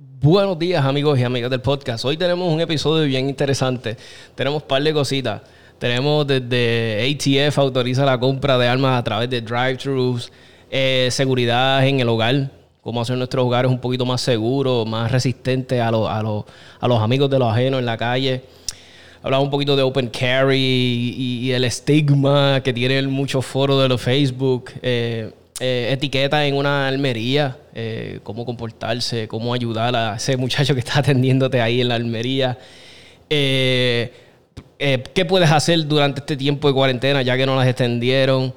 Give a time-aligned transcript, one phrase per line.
[0.00, 2.04] Buenos días amigos y amigas del podcast.
[2.04, 3.96] Hoy tenemos un episodio bien interesante.
[4.36, 5.42] Tenemos un par de cositas.
[5.80, 10.30] Tenemos desde ATF autoriza la compra de armas a través de drive-thrus,
[10.70, 12.48] eh, seguridad en el hogar,
[12.80, 16.44] cómo hacer nuestros hogares un poquito más seguros, más resistentes a, los
[16.80, 18.44] amigos de los ajenos en la calle.
[19.20, 24.00] Hablamos un poquito de open carry y, el estigma que tienen muchos foros de los
[24.00, 24.70] Facebook.
[24.80, 30.80] Eh, eh, etiqueta en una almería, eh, cómo comportarse, cómo ayudar a ese muchacho que
[30.80, 32.58] está atendiéndote ahí en la almería.
[33.30, 34.12] Eh,
[34.78, 38.52] ¿Qué puedes hacer durante este tiempo de cuarentena ya que no las extendieron?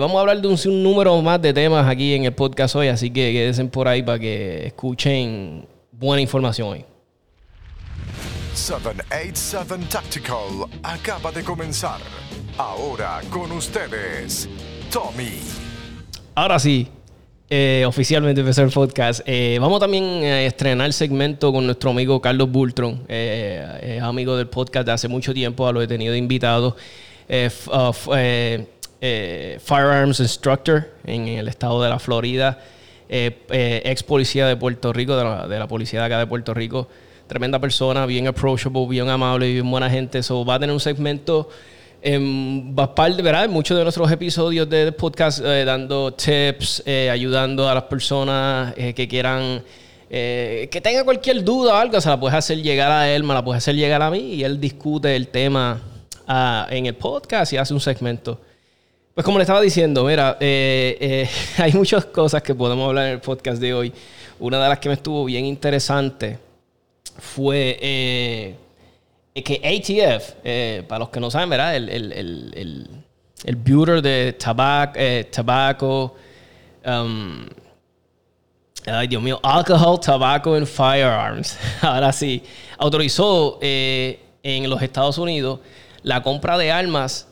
[0.00, 3.10] vamos a hablar de un, número más de temas aquí en el podcast hoy, así
[3.10, 6.84] que quédense por ahí para que escuchen buena información hoy.
[8.54, 12.00] 787 Tactical acaba de comenzar.
[12.58, 14.48] Ahora con ustedes,
[14.90, 15.40] Tommy.
[16.34, 16.88] Ahora sí,
[17.50, 19.20] eh, oficialmente empezó el podcast.
[19.26, 24.48] Eh, vamos también a estrenar el segmento con nuestro amigo Carlos Bultron, eh, amigo del
[24.48, 26.76] podcast de hace mucho tiempo, lo he tenido invitado.
[27.28, 27.92] Uh,
[29.60, 32.58] firearms Instructor en el estado de la Florida,
[33.08, 36.88] ex policía de Puerto Rico, de la, policía de acá de Puerto Rico.
[37.26, 40.22] Tremenda persona, bien approachable, bien amable, bien buena gente.
[40.22, 41.50] So, va a tener un segmento
[42.04, 43.48] en ¿verdad?
[43.48, 48.92] muchos de nuestros episodios de podcast eh, dando tips, eh, ayudando a las personas eh,
[48.92, 49.64] que quieran,
[50.10, 53.42] que tenga cualquier duda o algo, se la puedes hacer llegar a él, me la
[53.42, 55.80] puedes hacer llegar a mí y él discute el tema
[56.28, 58.38] ah, en el podcast y hace un segmento.
[59.14, 63.60] Pues como le estaba diciendo, mira, hay muchas cosas que podemos hablar en el podcast
[63.60, 63.92] de hoy.
[64.38, 66.38] Una de las que me estuvo bien interesante
[67.18, 68.58] fue
[69.42, 71.74] que ATF, eh, para los que no saben, ¿verdad?
[71.74, 72.88] El, el, el,
[73.44, 76.14] el bureau de tabaco, eh, tabaco
[76.86, 77.46] um,
[78.86, 81.58] ay Dios mío, alcohol, tobacco and firearms.
[81.82, 82.42] Ahora sí,
[82.78, 85.60] autorizó eh, en los Estados Unidos
[86.02, 87.26] la compra de armas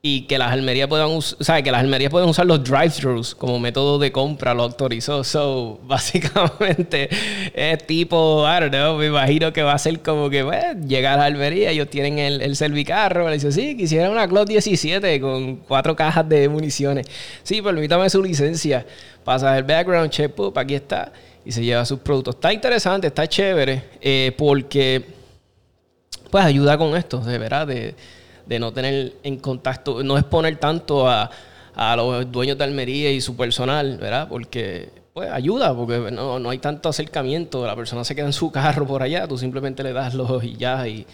[0.00, 3.98] y que las almerías puedan usar, que las almerías pueden usar los drive-thrus como método
[3.98, 5.24] de compra, lo autorizó.
[5.24, 7.08] So, básicamente
[7.52, 11.14] es tipo, I don't know, me imagino que va a ser como que, bueno, llegar
[11.14, 15.20] a la almería, ellos tienen el, el servicarro, le dice, sí, quisiera una Glock 17
[15.20, 17.06] con cuatro cajas de municiones.
[17.42, 18.86] Sí, permítame su licencia,
[19.24, 21.12] pasa el background check, pup, aquí está,
[21.44, 22.36] y se lleva sus productos.
[22.36, 25.18] Está interesante, está chévere, eh, porque
[26.30, 27.94] pues ayuda con esto, de verdad, de
[28.48, 31.30] de no tener en contacto, no exponer tanto a,
[31.96, 34.26] los dueños de Almería y su personal, ¿verdad?
[34.28, 38.84] Porque pues ayuda, porque no, hay tanto acercamiento, la persona se queda en su carro
[38.84, 40.88] por allá, tú simplemente le das los y ya.
[40.88, 41.06] Y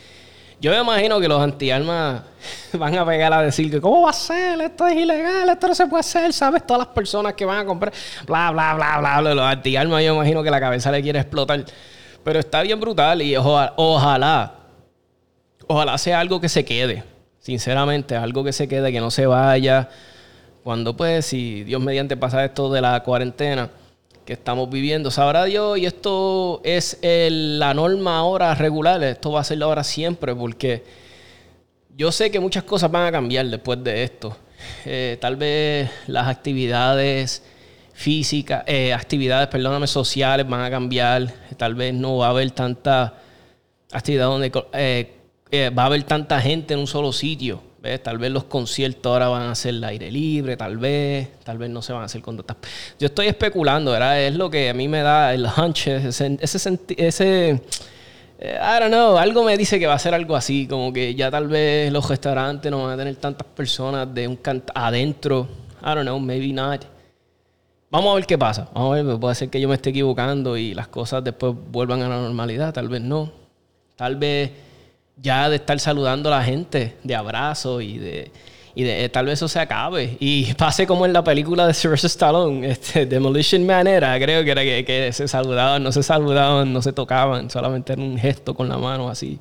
[0.60, 2.22] yo me imagino que los antiarmas
[2.72, 5.74] van a pegar a decir que cómo va a ser, esto es ilegal, esto no
[5.74, 6.66] se puede hacer, ¿sabes?
[6.66, 7.92] Todas las personas que van a comprar,
[8.26, 9.34] bla, bla, bla, bla, bla.
[9.34, 11.62] Los antiarmas yo me imagino que la cabeza le quiere explotar.
[12.22, 14.54] Pero está bien brutal y ojalá,
[15.66, 17.13] ojalá sea algo que se quede
[17.44, 19.90] sinceramente, algo que se quede, que no se vaya.
[20.62, 23.68] Cuando pues, si Dios mediante pasa esto de la cuarentena
[24.24, 29.44] que estamos viviendo, sabrá Dios, y esto es la norma ahora regular, esto va a
[29.44, 30.84] ser ahora siempre, porque
[31.94, 34.34] yo sé que muchas cosas van a cambiar después de esto.
[34.86, 37.42] Eh, tal vez las actividades
[37.92, 41.30] físicas, eh, actividades, perdóname, sociales van a cambiar.
[41.58, 43.12] Tal vez no va a haber tanta
[43.92, 45.23] actividad donde eh,
[45.76, 47.62] va a haber tanta gente en un solo sitio.
[47.82, 48.02] ¿ves?
[48.02, 51.70] Tal vez los conciertos ahora van a ser al aire libre, tal vez, tal vez
[51.70, 52.36] no se van a hacer con.
[52.36, 54.22] Yo estoy especulando, ¿verdad?
[54.22, 57.60] Es lo que a mí me da el hunch, ese, ese, ese
[58.38, 61.14] eh, I don't know, algo me dice que va a ser algo así, como que
[61.14, 64.38] ya tal vez los restaurantes no van a tener tantas personas de un
[64.74, 65.48] adentro.
[65.80, 66.84] I don't know, maybe not.
[67.90, 68.68] Vamos a ver qué pasa.
[68.74, 72.02] Vamos a ver, puede ser que yo me esté equivocando y las cosas después vuelvan
[72.02, 73.30] a la normalidad, tal vez no.
[73.94, 74.50] Tal vez
[75.16, 78.32] ya de estar saludando a la gente de abrazo y de,
[78.74, 81.74] y de eh, tal vez eso se acabe y pase como en la película de
[81.74, 86.72] Sylvester Stallone, este, Demolition Man era, creo que era que, se saludaban, no se saludaban,
[86.72, 89.38] no se tocaban, solamente era un gesto con la mano así.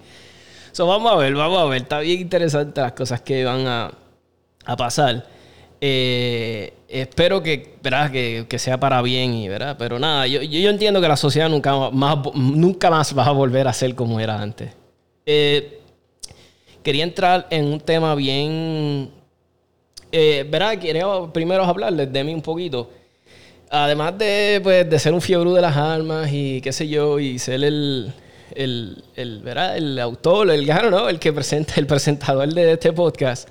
[0.72, 3.92] So, vamos a ver, vamos a ver, está bien interesante las cosas que van a,
[4.66, 5.24] a pasar.
[5.80, 8.10] Eh, espero que, ¿verdad?
[8.10, 9.76] Que, que, sea para bien, y, ¿verdad?
[9.78, 13.68] pero nada, yo, yo entiendo que la sociedad nunca más, nunca más va a volver
[13.68, 14.72] a ser como era antes.
[15.26, 15.80] Eh,
[16.84, 19.12] quería entrar en un tema bien.
[20.12, 20.78] Eh, ¿Verdad?
[20.78, 22.90] Quería primero hablarles de mí un poquito.
[23.70, 27.40] Además de, pues, de ser un fiebre de las armas y qué sé yo, y
[27.40, 28.14] ser el,
[28.56, 29.76] el, el, ¿verdad?
[29.78, 31.10] el autor, el ¿no?
[31.10, 33.50] el que presenta, el presentador de este podcast.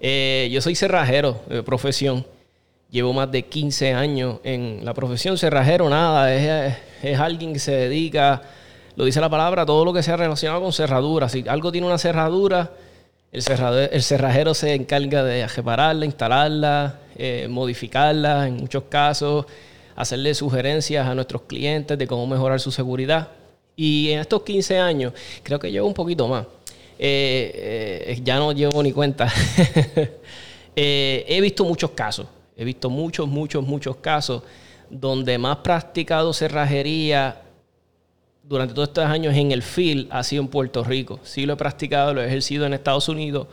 [0.00, 2.26] Eh, yo soy cerrajero de profesión.
[2.90, 7.72] Llevo más de 15 años en la profesión cerrajero, nada, es, es alguien que se
[7.72, 8.42] dedica,
[8.96, 11.32] lo dice la palabra, todo lo que sea relacionado con cerraduras.
[11.32, 12.70] Si algo tiene una cerradura,
[13.32, 13.42] el,
[13.90, 19.46] el cerrajero se encarga de repararla, instalarla, eh, modificarla en muchos casos,
[19.96, 23.28] hacerle sugerencias a nuestros clientes de cómo mejorar su seguridad.
[23.74, 25.12] Y en estos 15 años,
[25.42, 26.46] creo que llevo un poquito más.
[26.98, 29.32] Eh, eh, ya no llevo ni cuenta.
[30.76, 32.26] he visto muchos casos.
[32.56, 34.42] He visto muchos, muchos, muchos casos
[34.90, 37.41] donde más practicado cerrajería
[38.42, 41.20] durante todos estos años en el field ha sido en Puerto Rico.
[41.22, 43.46] Sí lo he practicado, lo he ejercido en Estados Unidos.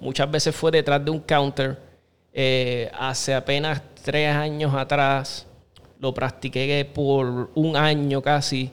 [0.00, 1.78] Muchas veces fue detrás de un counter.
[2.32, 5.46] Eh, hace apenas tres años atrás
[6.00, 8.70] lo practiqué por un año casi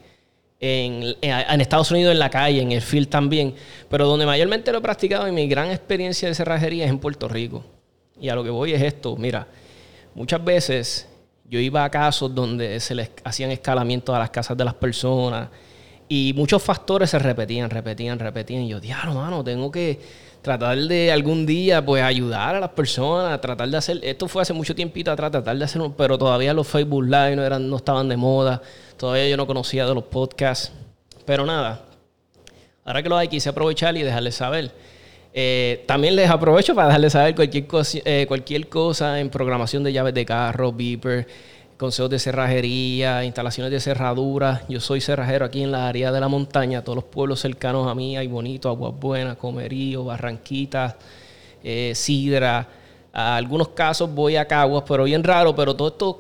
[0.59, 3.55] en, en, Estados Unidos en la calle, en el field también.
[3.89, 7.27] Pero donde mayormente lo he practicado y mi gran experiencia de cerrajería es en Puerto
[7.27, 7.63] Rico.
[8.19, 9.47] Y a lo que voy es esto, mira,
[10.13, 11.07] muchas veces
[11.45, 15.49] yo iba a casos donde se les hacían escalamientos a las casas de las personas
[16.07, 18.63] y muchos factores se repetían, repetían, repetían.
[18.63, 19.99] Y yo, diablo, mano, tengo que
[20.41, 23.99] tratar de algún día, pues, ayudar a las personas, tratar de hacer...
[24.03, 27.43] Esto fue hace mucho tiempito atrás, tratar de hacerlo, pero todavía los Facebook Live no,
[27.43, 28.61] eran, no estaban de moda.
[28.97, 30.71] Todavía yo no conocía de los podcasts.
[31.25, 31.85] Pero nada,
[32.83, 34.71] ahora que lo hay, quise aprovechar y dejarles saber.
[35.35, 39.91] Eh, también les aprovecho para dejarles saber cualquier, cosa, eh, cualquier cosa en programación de
[39.91, 41.27] llaves de carro, beeper,
[41.75, 44.61] consejos de cerrajería, instalaciones de cerraduras.
[44.69, 47.95] Yo soy cerrajero aquí en la área de la montaña, todos los pueblos cercanos a
[47.95, 50.95] mí, hay bonito, Aguas Buenas, Comerío, Barranquitas,
[51.63, 52.67] eh, Sidra.
[53.11, 56.15] A algunos casos voy a Caguas, pero bien raro, pero todos estos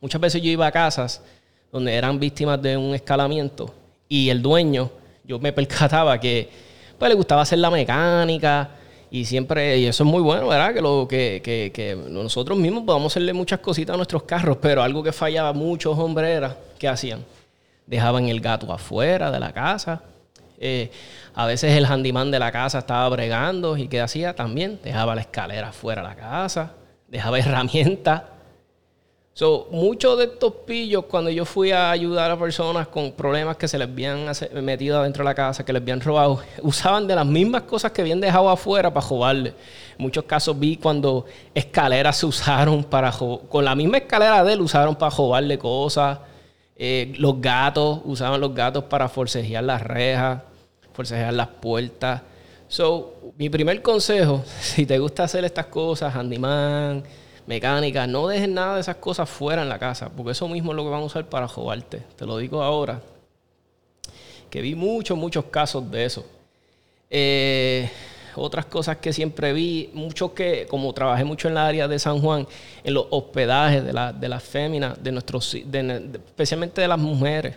[0.00, 1.22] Muchas veces yo iba a casas
[1.70, 3.72] donde eran víctimas de un escalamiento
[4.08, 4.90] y el dueño,
[5.24, 6.48] yo me percataba que
[6.98, 8.68] pues, le gustaba hacer la mecánica,
[9.12, 10.72] y siempre, y eso es muy bueno, ¿verdad?
[10.72, 14.82] Que, lo, que, que, que nosotros mismos podamos hacerle muchas cositas a nuestros carros, pero
[14.82, 17.22] algo que fallaba muchos hombres era, ¿qué hacían?
[17.86, 20.02] Dejaban el gato afuera de la casa.
[20.58, 20.90] Eh,
[21.34, 24.34] a veces el handyman de la casa estaba bregando y ¿qué hacía?
[24.34, 26.72] También dejaba la escalera afuera de la casa,
[27.06, 28.22] dejaba herramientas
[29.34, 33.66] So, muchos de estos pillos, cuando yo fui a ayudar a personas con problemas que
[33.66, 34.30] se les habían
[34.62, 38.02] metido adentro de la casa, que les habían robado, usaban de las mismas cosas que
[38.02, 39.54] habían dejado afuera para robarle.
[39.96, 41.24] En muchos casos vi cuando
[41.54, 46.18] escaleras se usaron para con la misma escalera de él usaron para robarle cosas.
[46.76, 50.42] Eh, los gatos, usaban los gatos para forcejear las rejas,
[50.92, 52.20] forcejear las puertas.
[52.68, 57.02] So, mi primer consejo, si te gusta hacer estas cosas, handyman,
[57.52, 60.76] mecánica, no dejen nada de esas cosas fuera en la casa, porque eso mismo es
[60.76, 62.02] lo que van a usar para robarte.
[62.16, 63.02] Te lo digo ahora,
[64.48, 66.24] que vi muchos, muchos casos de eso.
[67.10, 67.90] Eh,
[68.36, 72.22] otras cosas que siempre vi, muchos que, como trabajé mucho en la área de San
[72.22, 72.48] Juan,
[72.82, 77.56] en los hospedajes de, la, de las féminas, de nuestros, especialmente de las mujeres.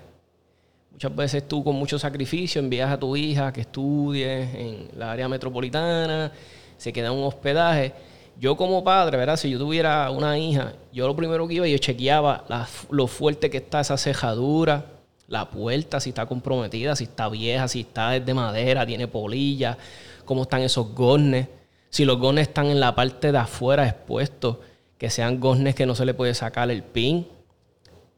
[0.92, 5.30] Muchas veces tú con mucho sacrificio envías a tu hija que estudie en la área
[5.30, 6.34] metropolitana,
[6.78, 7.94] se queda en un hospedaje
[8.40, 9.38] yo como padre, ¿verdad?
[9.38, 12.46] Si yo tuviera una hija, yo lo primero que iba, yo chequeaba
[12.90, 14.86] lo fuerte que está esa cejadura,
[15.28, 19.78] la puerta, si está comprometida, si está vieja, si está de madera, tiene polilla,
[20.26, 21.48] cómo están esos gornes.
[21.90, 24.58] Si los gornes están en la parte de afuera expuestos,
[24.98, 27.28] que sean gornes que no se le puede sacar el pin,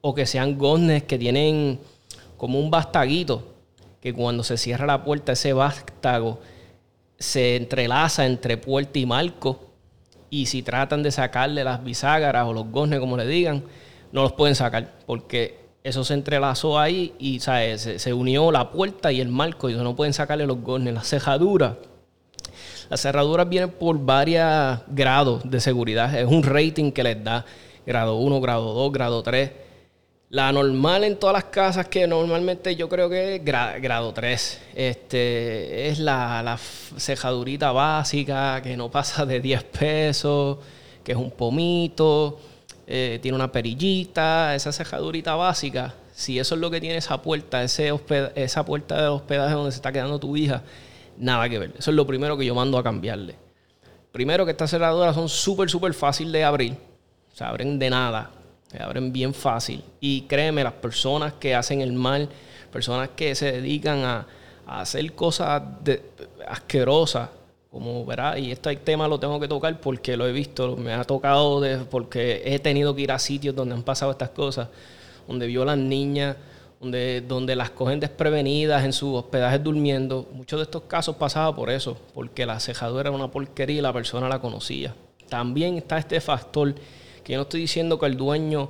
[0.02, 1.80] o que sean gornes que tienen
[2.38, 3.54] como un bastaguito,
[4.02, 6.40] que cuando se cierra la puerta, ese vástago
[7.20, 9.67] se entrelaza entre puerta y marco
[10.30, 13.64] y si tratan de sacarle las biságras o los goznes, como le digan,
[14.12, 19.22] no los pueden sacar porque eso se entrelazó ahí y Se, unió la puerta y
[19.22, 20.94] el marco y no pueden sacarle los goznes.
[20.94, 21.74] Las cerraduras,
[22.90, 26.14] las cerraduras vienen por varios grados de seguridad.
[26.18, 27.46] Es un rating que les da
[27.86, 29.67] grado 1, grado 2, grado 3
[30.30, 34.62] la normal en todas las casas que normalmente yo creo que es grado 3.
[34.76, 36.58] Este, es la,
[36.98, 40.58] cejadurita básica que no pasa de 10 pesos,
[41.04, 42.40] que es un pomito,
[42.86, 45.94] eh, tiene una perillita, esa cejadurita básica.
[46.14, 47.94] Si eso es lo que tiene esa puerta, ese
[48.36, 50.64] esa puerta de hospedaje donde se está quedando tu hija,
[51.18, 51.74] nada que ver.
[51.78, 53.36] Eso es lo primero que yo mando a cambiarle.
[54.12, 56.76] Primero que estas cerraduras son súper, súper fácil de abrir.
[57.34, 58.32] Se abren de nada
[58.72, 59.84] se abren bien fácil.
[60.00, 62.30] Y créeme, las personas que hacen el mal,
[62.72, 64.28] personas que se dedican a,
[64.66, 65.64] hacer cosas
[66.46, 67.30] asquerosas
[67.72, 71.04] como verá, y este tema lo tengo que tocar porque lo he visto, me ha
[71.04, 74.70] tocado de, porque he tenido que ir a sitios donde han pasado estas cosas,
[75.28, 76.38] donde violan niñas,
[76.80, 80.28] donde, donde las cogen desprevenidas en sus hospedajes durmiendo.
[80.34, 83.94] Muchos de estos casos pasaban por eso, porque la cejadura era una porquería y la
[83.94, 84.96] persona la conocía.
[85.30, 86.74] También está este factor,
[87.28, 88.70] que yo no estoy diciendo que el dueño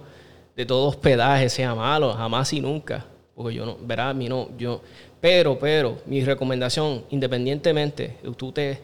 [0.55, 3.05] de todo hospedaje sea malo, jamás y nunca.
[3.35, 4.81] Porque yo no, verá, a mí no, yo,
[5.21, 8.81] pero, pero, mi recomendación, independientemente, tú te,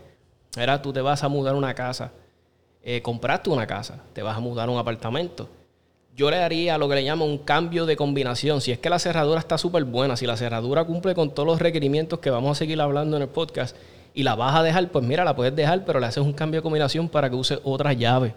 [0.56, 2.12] verá, tú te vas a mudar una casa,
[2.84, 5.50] eh, compraste una casa, te vas a mudar un apartamento.
[6.16, 8.62] Yo le haría lo que le llamo un cambio de combinación.
[8.62, 11.60] Si es que la cerradura está súper buena, si la cerradura cumple con todos los
[11.60, 13.76] requerimientos que vamos a seguir hablando en el podcast
[14.14, 16.60] y la vas a dejar, pues mira, la puedes dejar, pero le haces un cambio
[16.60, 18.36] de combinación para que use otra llave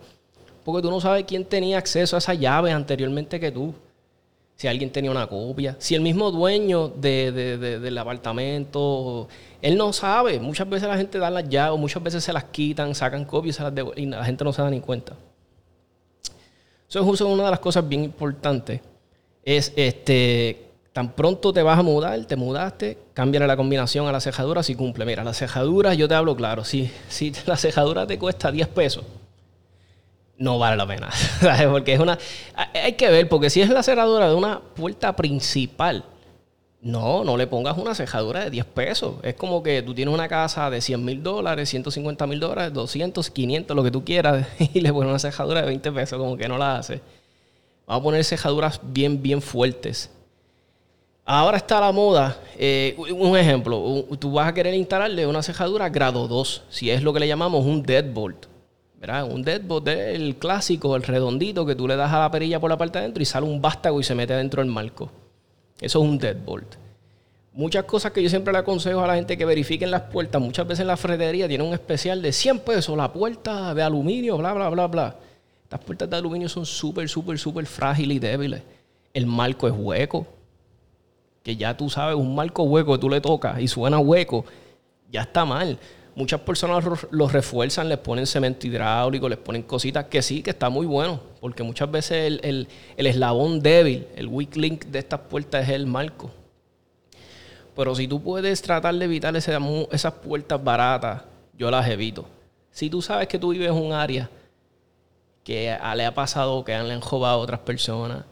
[0.66, 3.72] porque tú no sabes quién tenía acceso a esa llave anteriormente que tú.
[4.56, 9.28] Si alguien tenía una copia, si el mismo dueño del apartamento,
[9.62, 10.40] él no sabe.
[10.40, 13.60] Muchas veces la gente da las llaves, muchas veces se las quitan, sacan copias
[13.94, 15.12] y, la gente no se da ni cuenta.
[16.88, 18.80] Eso es una de las cosas bien importantes.
[19.44, 24.20] Es este, tan pronto te vas a mudar, te mudaste, cámbiale la combinación a la
[24.20, 25.04] cejadura si cumple.
[25.04, 29.04] Mira, la cejadura, yo te hablo claro, si, si la cejadura te cuesta 10 pesos,
[30.38, 31.10] no vale la pena.
[31.70, 32.18] porque es una.
[32.74, 36.04] Hay que ver, porque si es la cerradura de una puerta principal,
[36.80, 39.14] no, no le pongas una cerradura de 10 pesos.
[39.22, 43.30] Es como que tú tienes una casa de 100 mil dólares, 150 mil dólares, 200,
[43.30, 46.48] 500, lo que tú quieras, y le pones una cerradura de 20 pesos, como que
[46.48, 47.00] no la hace.
[47.86, 50.10] Vamos a poner cerraduras bien, bien fuertes.
[51.24, 52.38] Ahora está la moda.
[52.56, 57.12] Eh, un ejemplo, tú vas a querer instalarle una cerradura grado 2, si es lo
[57.12, 58.46] que le llamamos un deadbolt.
[59.08, 62.70] Un deadbolt es el clásico, el redondito que tú le das a la perilla por
[62.70, 65.10] la parte de adentro y sale un vástago y se mete dentro del marco.
[65.80, 66.74] Eso es un deadbolt.
[67.52, 70.42] Muchas cosas que yo siempre le aconsejo a la gente que verifiquen las puertas.
[70.42, 74.52] Muchas veces la ferretería tiene un especial de 100 pesos, la puerta de aluminio, bla,
[74.52, 75.16] bla, bla, bla.
[75.62, 78.62] Estas puertas de aluminio son súper, súper, súper frágiles y débiles.
[79.14, 80.26] El marco es hueco.
[81.44, 84.44] Que ya tú sabes, un marco hueco tú le tocas y suena hueco,
[85.12, 85.78] ya está mal
[86.16, 90.70] muchas personas los refuerzan, les ponen cemento hidráulico, les ponen cositas que sí, que está
[90.70, 95.74] muy bueno, porque muchas veces el, eslabón débil, el weak link de estas puertas es
[95.74, 96.30] el marco.
[97.76, 101.22] Pero si tú puedes tratar de evitar esas puertas baratas,
[101.56, 102.24] yo las evito.
[102.70, 104.30] Si tú sabes que tú vives en un área
[105.44, 108.24] que le ha pasado, que le han robado a otras personas,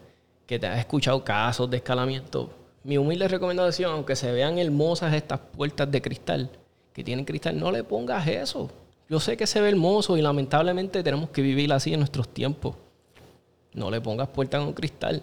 [0.47, 2.49] que te has escuchado casos de escalamiento,
[2.83, 6.49] mi humilde recomendación, aunque se vean hermosas estas puertas de cristal,
[6.95, 8.69] que tienen cristal, no le pongas eso.
[9.09, 12.77] Yo sé que se ve hermoso y lamentablemente tenemos que vivir así en nuestros tiempos.
[13.73, 15.21] No le pongas puerta con cristal.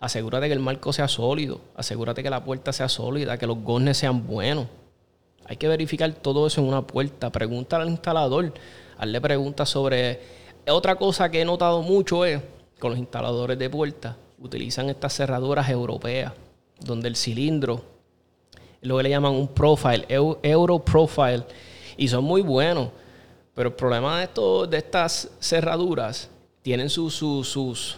[0.00, 1.60] Asegúrate que el marco sea sólido.
[1.76, 4.66] Asegúrate que la puerta sea sólida, que los goznes sean buenos.
[5.44, 7.30] Hay que verificar todo eso en una puerta.
[7.30, 8.54] Pregúntale al instalador.
[8.96, 10.20] Hazle preguntas sobre...
[10.66, 12.40] Otra cosa que he notado mucho es
[12.78, 14.16] con los instaladores de puertas.
[14.38, 16.32] Utilizan estas cerraduras europeas,
[16.80, 17.93] donde el cilindro
[18.84, 21.42] lo que le llaman un profile, Euro Profile,
[21.96, 22.90] y son muy buenos.
[23.54, 26.28] Pero el problema de, esto, de estas cerraduras
[26.60, 27.96] tienen sus, sus, sus,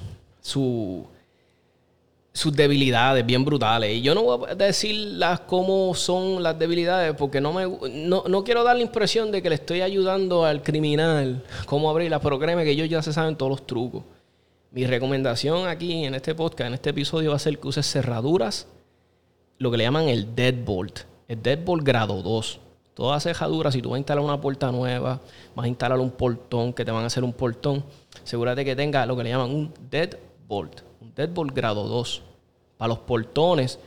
[2.32, 3.96] sus debilidades bien brutales.
[3.96, 8.44] Y yo no voy a decirlas cómo son las debilidades porque no, me, no, no,
[8.44, 12.64] quiero dar la impresión de que le estoy ayudando al criminal cómo abrirlas, pero créeme
[12.64, 14.04] que ellos ya se saben todos los trucos.
[14.70, 18.68] Mi recomendación aquí en este podcast, en este episodio, va a ser que uses cerraduras
[19.58, 21.00] lo que le llaman el deadbolt.
[21.28, 22.60] El deadbolt grado 2.
[22.94, 25.20] Toda cejadura, si tú vas a instalar una puerta nueva,
[25.54, 27.84] vas a instalar un portón, que te van a hacer un portón,
[28.24, 30.80] asegúrate que tenga lo que le llaman un deadbolt.
[31.00, 32.22] Un deadbolt grado 2.
[32.78, 33.78] Para los portones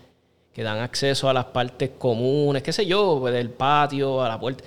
[0.54, 4.64] que dan acceso a las partes comunes, qué sé yo, del patio, a la puerta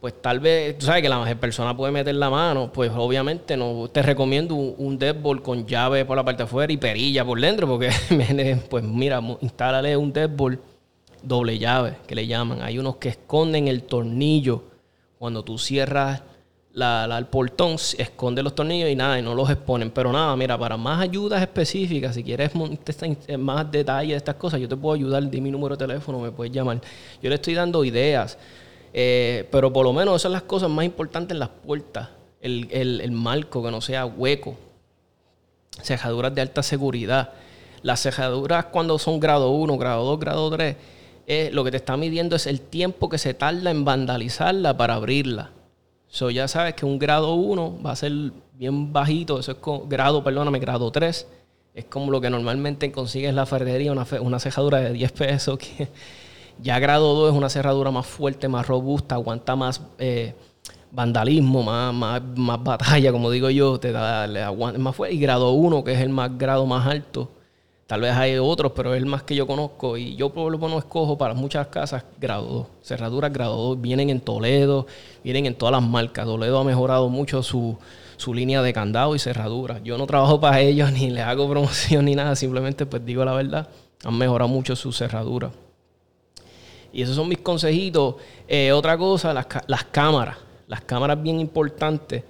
[0.00, 3.88] pues tal vez, tú sabes que la persona puede meter la mano, pues obviamente no
[3.92, 7.66] te recomiendo un, deadbolt con llave por la parte de afuera y perilla por dentro,
[7.66, 7.90] porque
[8.70, 10.60] pues mira, instálale un deadbolt
[11.22, 12.62] doble llave, que le llaman.
[12.62, 14.62] Hay unos que esconden el tornillo.
[15.18, 16.22] Cuando tú cierras
[16.72, 19.90] la, el portón, esconde los tornillos y nada, y no los exponen.
[19.90, 22.52] Pero nada, mira, para más ayudas específicas, si quieres
[23.36, 26.30] más detalles de estas cosas, yo te puedo ayudar, di mi número de teléfono, me
[26.30, 26.80] puedes llamar.
[27.20, 28.38] Yo le estoy dando ideas
[28.92, 32.08] eh, pero por lo menos esas son las cosas más importantes en las puertas.
[32.40, 34.56] El, marco, que no sea hueco.
[35.82, 37.32] Cejaduras de alta seguridad.
[37.82, 40.76] Las cejaduras cuando son grado 1, grado 2, grado 3,
[41.26, 44.94] eh, lo que te está midiendo es el tiempo que se tarda en vandalizarla para
[44.94, 45.50] abrirla.
[46.08, 48.12] So, ya sabes que un grado 1 va a ser
[48.54, 51.26] bien bajito, eso es grado, perdóname, grado 3.
[51.74, 55.58] Es como lo que normalmente consigues en la ferretería, una, una cejadura de 10 pesos
[55.58, 55.88] que,
[56.60, 60.34] Ya grado 2 es una cerradura más fuerte, más robusta, aguanta más eh,
[60.90, 65.14] vandalismo, más, más, más, batalla, como digo yo, te da le aguanta más fuerte.
[65.14, 67.30] Y grado 1, que es el más grado más alto,
[67.88, 69.96] Tal vez hay otros, pero es el más que yo conozco.
[69.96, 72.66] Y yo por lo menos escojo para muchas casas grado 2.
[72.82, 74.86] Cerraduras grado 2 vienen en Toledo,
[75.24, 76.26] vienen en todas las marcas.
[76.26, 77.78] Toledo ha mejorado mucho su,
[78.26, 79.80] línea de candado y cerradura.
[79.82, 82.36] Yo no trabajo para ellos, ni les hago promoción ni nada.
[82.36, 83.70] Simplemente pues digo la verdad.
[84.04, 85.50] Han mejorado mucho su cerradura.
[86.98, 88.16] Y esos son mis consejitos.
[88.46, 90.36] Eh, otra cosa, las, las cámaras.
[90.66, 92.24] Las cámaras bien importantes.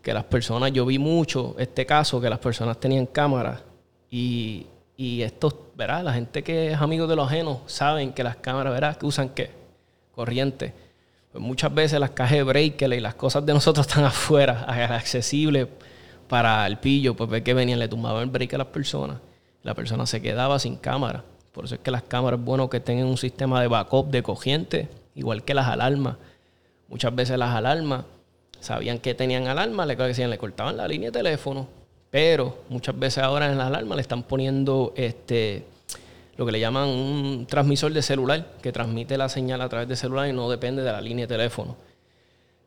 [0.00, 3.62] Que las personas, yo vi mucho este caso, que las personas tenían cámaras
[4.10, 6.04] y y estos, ¿verdad?
[6.04, 8.96] La gente que es amigo de los ajenos saben que las cámaras, ¿verdad?
[8.96, 9.50] Que usan qué?
[10.14, 10.72] Corriente.
[11.32, 14.64] Pues muchas veces las cajas de breaker y las cosas de nosotros están afuera,
[14.94, 15.66] accesibles
[16.28, 17.14] para el pillo.
[17.14, 19.18] Pues ve que venían, le tumbaban el break a las personas.
[19.62, 21.24] La persona se quedaba sin cámara.
[21.52, 24.22] Por eso es que las cámaras es bueno que tengan un sistema de backup de
[24.22, 26.16] corriente, igual que las alarmas.
[26.88, 28.04] Muchas veces las alarmas
[28.60, 31.82] sabían que tenían alarma, le, le cortaban la línea de teléfono
[32.12, 35.64] pero muchas veces ahora en la alarma le están poniendo este
[36.36, 39.96] lo que le llaman un transmisor de celular que transmite la señal a través de
[39.96, 41.74] celular y no depende de la línea de teléfono.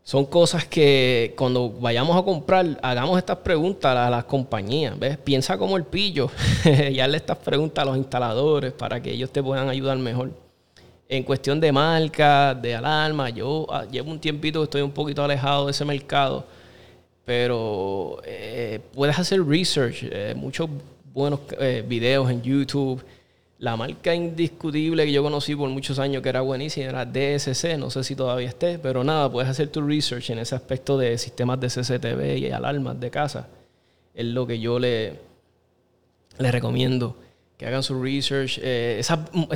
[0.06, 4.98] Son cosas que cuando vayamos a comprar, hagamos estas preguntas a las compañías.
[4.98, 5.18] ¿ves?
[5.18, 6.30] Piensa como el pillo
[6.92, 10.32] y hazle estas preguntas a los instaladores para que ellos te puedan ayudar mejor.
[11.10, 15.24] En cuestión de marca, de alarma, yo ah, llevo un tiempito que estoy un poquito
[15.24, 16.46] alejado de ese mercado
[17.26, 20.70] pero eh, puedes hacer research, eh, muchos
[21.12, 23.04] buenos eh, videos en YouTube.
[23.58, 27.90] La marca indiscutible que yo conocí por muchos años que era buenísima era DSC, no
[27.90, 31.60] sé si todavía esté, pero nada, puedes hacer tu research en ese aspecto de sistemas
[31.62, 33.48] de CCTV y alarmas de casa.
[34.14, 35.20] Es lo que yo le,
[36.38, 37.16] le recomiendo,
[37.58, 38.60] que hagan su research.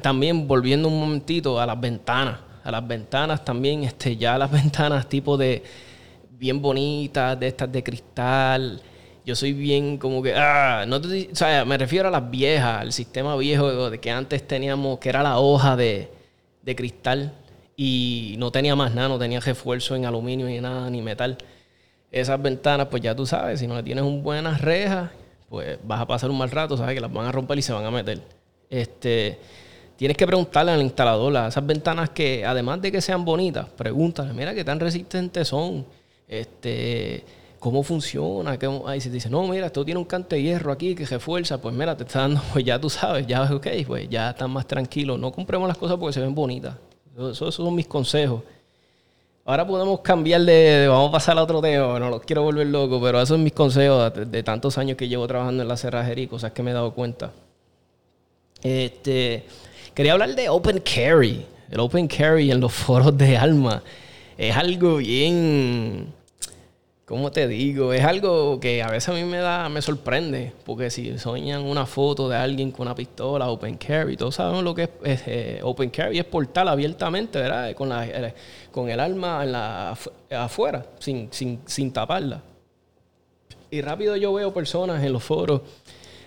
[0.02, 5.10] también volviendo un momentito a las ventanas, a las ventanas también, este, ya las ventanas
[5.10, 5.62] tipo de
[6.32, 8.82] bien bonitas, de estas de cristal.
[9.30, 12.92] Yo soy bien como que, ah, no o sea, me refiero a las viejas, al
[12.92, 16.10] sistema viejo de que antes teníamos, que era la hoja de,
[16.64, 17.32] de cristal
[17.78, 21.38] y no tenía más nada, no tenía refuerzo en aluminio ni nada, ni metal.
[22.12, 25.12] Esas ventanas, pues ya tú sabes, si no le tienes un buenas rejas,
[25.48, 27.72] pues vas a pasar un mal rato, sabes que las van a romper y se
[27.72, 28.20] van a meter.
[28.68, 29.38] Este,
[29.96, 34.34] tienes que preguntarle al instalador, a esas ventanas que además de que sean bonitas, pregúntale,
[34.34, 35.86] mira qué tan resistentes son
[36.28, 37.24] este,
[37.60, 38.58] cómo funciona.
[38.88, 41.60] Ahí se dice, no, mira, esto tiene un cante de hierro aquí que refuerza.
[41.60, 44.66] Pues mira, te está dando, pues ya tú sabes, ya ok, pues ya están más
[44.66, 45.20] tranquilos.
[45.20, 46.76] No compremos las cosas porque se ven bonitas.
[47.16, 48.42] Esos, son mis consejos.
[49.46, 53.02] Ahora podemos cambiar de, vamos a pasar a otro tema, no los quiero volver loco,
[53.02, 56.28] pero esos son mis consejos de, tantos años que llevo trabajando en la cerrajería y
[56.28, 57.32] cosas que me he dado cuenta.
[58.62, 59.46] Este,
[59.96, 61.46] quería hablar de Open Carry.
[61.72, 63.82] El Open Carry en los foros de Alma
[64.38, 66.14] es algo bien
[67.10, 67.92] ¿cómo te digo?
[67.92, 71.88] Es algo que a veces a mí me da, me sorprende, porque si soñan una
[71.88, 75.90] foto de alguien con una pistola, open carry, todos sabemos lo que es, eh, open
[75.90, 77.74] carry, es portal abiertamente, ¿verdad?
[77.74, 78.36] Con, la, eh,
[78.72, 79.96] con el arma
[80.30, 82.44] afuera, sin, sin, sin taparla.
[83.72, 85.62] Y rápido yo veo personas en los foros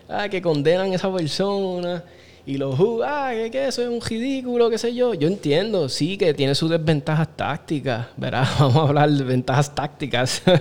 [0.08, 2.02] ah, que condenan a esa persona
[2.44, 5.14] y los ah, que, eso es un ridículo, qué sé yo.
[5.14, 8.46] Yo entiendo, sí, que tiene sus desventajas tácticas, ¿verdad?
[8.58, 10.42] Vamos a hablar de ventajas tácticas.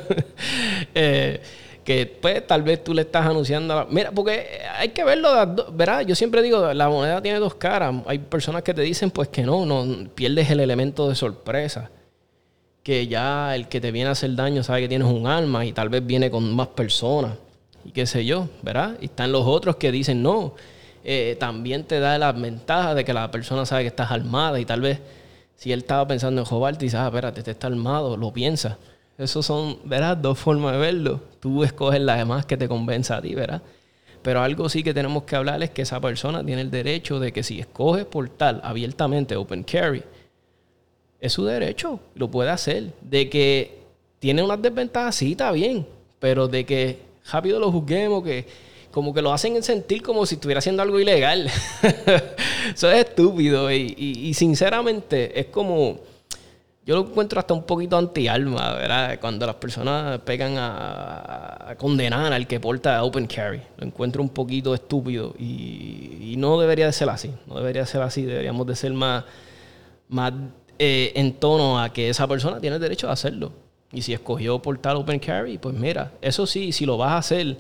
[0.94, 1.40] Eh,
[1.84, 3.88] que pues tal vez tú le estás anunciando.
[3.90, 5.30] Mira, porque hay que verlo,
[5.72, 6.02] ¿verdad?
[6.02, 7.96] Yo siempre digo, la moneda tiene dos caras.
[8.06, 11.90] Hay personas que te dicen pues que no, no pierdes el elemento de sorpresa.
[12.84, 15.72] Que ya el que te viene a hacer daño sabe que tienes un arma y
[15.72, 17.34] tal vez viene con más personas
[17.86, 18.98] y qué sé yo, ¿verdad?
[19.02, 20.56] Y están los otros que dicen no
[21.04, 24.66] eh, también te da la ventaja de que la persona sabe que estás armada y
[24.66, 25.00] tal vez
[25.56, 28.78] si él estaba pensando en robarte y dice, ah, espérate, este está armado, lo piensa.
[29.18, 30.18] Esos son, ¿verdad?
[30.18, 31.22] Dos formas de verlo.
[31.40, 33.62] Tú escoges la demás que te convenza a ti, ¿verdad?
[34.24, 37.32] Pero algo sí que tenemos que hablar es que esa persona tiene el derecho de
[37.32, 40.04] que si escoge portal abiertamente open carry,
[41.20, 42.94] es su derecho, lo puede hacer.
[43.02, 43.82] De que
[44.20, 45.86] tiene unas desventajas, sí, está bien,
[46.20, 47.00] pero de que
[47.32, 48.48] rápido lo juzguemos, que
[48.92, 51.50] como que lo hacen sentir como si estuviera haciendo algo ilegal.
[52.76, 56.00] Eso es estúpido y, sinceramente es como...
[56.84, 59.20] Yo lo encuentro hasta un poquito anti-alma, ¿verdad?
[59.22, 63.62] Cuando las personas pegan a, condenar al que porta open carry.
[63.78, 67.32] Lo encuentro un poquito estúpido y, no debería de ser así.
[67.46, 68.24] No debería ser así.
[68.24, 69.24] Deberíamos de ser más,
[70.10, 70.34] más
[70.80, 73.54] eh, en tono a que esa persona tiene el derecho a hacerlo.
[73.94, 77.58] Y si escogió portar open carry, pues mira, eso sí, si lo vas a hacer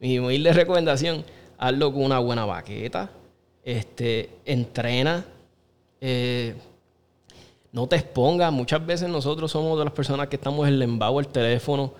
[0.00, 1.24] mi humilde recomendación,
[1.58, 3.10] hazlo con una buena baqueta,
[3.64, 5.24] este, entrena,
[6.00, 6.54] Eh,
[7.72, 8.52] no te expongas.
[8.52, 11.92] Muchas veces nosotros somos de las personas que estamos en el del teléfono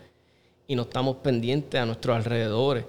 [0.66, 2.84] y no estamos pendientes a nuestros alrededores.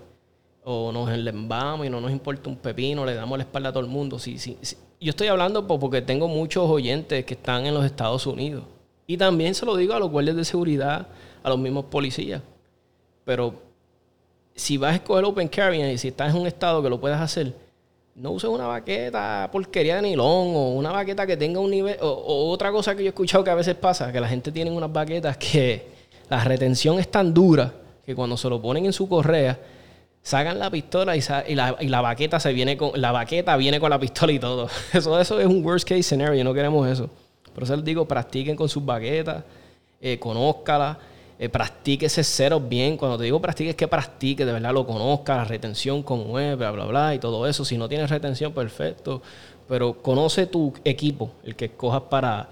[0.64, 3.84] O nos enlembamos y no nos importa un pepino, le damos la espalda a todo
[3.84, 4.20] el mundo.
[4.20, 4.58] Sí, sí,
[5.00, 8.64] Yo estoy hablando porque tengo muchos oyentes que están en los Estados Unidos.
[9.08, 11.08] Y también se lo digo a los guardias de seguridad,
[11.42, 12.42] a los mismos policías.
[13.26, 13.54] Pero
[14.60, 17.18] si vas a escoger Open Carry y si estás en un estado que lo puedes
[17.18, 17.54] hacer,
[18.14, 21.96] no uses una baqueta porquería de nilón o una baqueta que tenga un nivel.
[22.02, 24.70] O, otra cosa que yo he escuchado que a veces pasa, que la gente tiene
[24.70, 25.88] unas baquetas que
[26.30, 27.72] la retención es tan dura
[28.06, 29.58] que cuando se lo ponen en su correa,
[30.22, 32.92] sacan la pistola y, la, baqueta se viene con.
[33.00, 34.68] La baqueta viene con la pistola y todo.
[34.94, 37.10] Eso, eso es un worst case scenario, no queremos eso.
[37.54, 39.44] Por eso les digo, practiquen con sus baquetas,
[40.02, 40.98] eh, conózcalas
[41.42, 42.98] eh, practique ese cero bien.
[42.98, 46.58] Cuando te digo practique, es que practique, de verdad lo conozca, la retención con web,
[46.58, 47.64] bla, bla, bla, y todo eso.
[47.64, 49.22] Si no tienes retención, perfecto.
[49.68, 52.50] Pero conoce tu equipo, el que escojas para,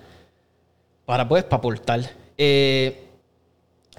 [1.05, 2.01] para pues, para aportar.
[2.37, 3.03] Eh,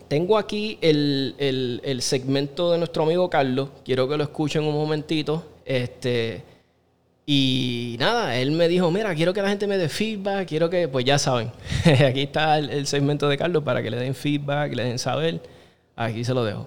[0.08, 3.68] tengo aquí el, el, segmento de nuestro amigo Carlos.
[3.84, 5.44] Quiero que lo escuchen un momentito.
[5.66, 6.44] Este
[7.30, 10.88] y nada, él me dijo, mira, quiero que la gente me dé feedback, quiero que,
[10.88, 11.52] pues ya saben,
[11.84, 15.42] aquí está el, segmento de Carlos para que le den feedback, le den saber.
[15.94, 16.66] Aquí se lo dejo.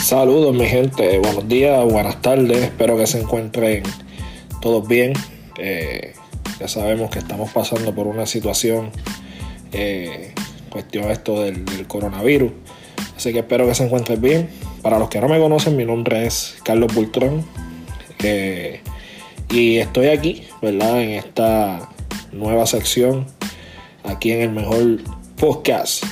[0.00, 3.82] Saludos mi gente, buenos días, buenas tardes, espero que se encuentren
[4.60, 5.12] todos bien.
[5.58, 6.14] Eh,
[6.60, 8.92] ya sabemos que estamos pasando por una situación
[9.72, 10.34] eh,
[10.68, 12.52] cuestión esto del, coronavirus.
[13.16, 14.50] Así que espero que se encuentren bien.
[14.82, 17.44] Para los que no me conocen, mi nombre es Carlos Bultrón.
[18.22, 18.80] Eh,
[19.50, 21.00] y estoy aquí, ¿verdad?
[21.02, 21.88] En esta
[22.32, 23.26] nueva sección,
[24.04, 24.98] aquí en el mejor
[25.36, 26.04] podcast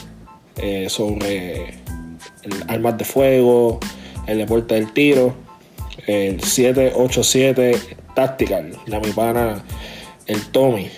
[0.56, 1.74] eh, sobre
[2.68, 3.80] armas de fuego,
[4.26, 5.34] el deporte del tiro,
[6.06, 7.78] el 787
[8.14, 9.62] Tactical, de mi pana,
[10.26, 10.88] el Tommy.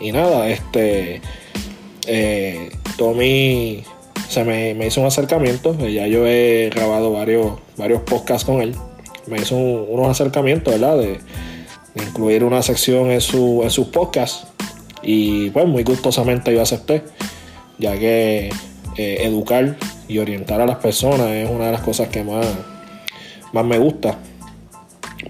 [0.00, 1.22] Y nada, este
[2.06, 3.84] eh, Tommy
[4.28, 5.76] se me, hizo un acercamiento.
[5.86, 8.74] Ya yo he grabado varios, varios podcasts con él.
[9.26, 10.98] Me hizo unos acercamientos, ¿verdad?
[10.98, 11.18] De,
[11.96, 14.46] incluir una sección en, su, en sus podcasts.
[15.02, 17.02] Y pues muy gustosamente yo acepté,
[17.78, 18.50] ya que
[18.96, 19.76] eh, educar
[20.08, 22.46] y orientar a las personas es una de las cosas que más,
[23.52, 24.18] más me gusta.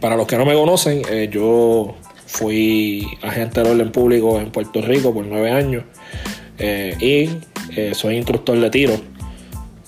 [0.01, 1.95] Para los que no me conocen, eh, yo
[2.27, 5.85] fui agente de orden público en Puerto Rico por nueve años.
[6.59, 8.95] Eh, y eh, soy instructor de tiro.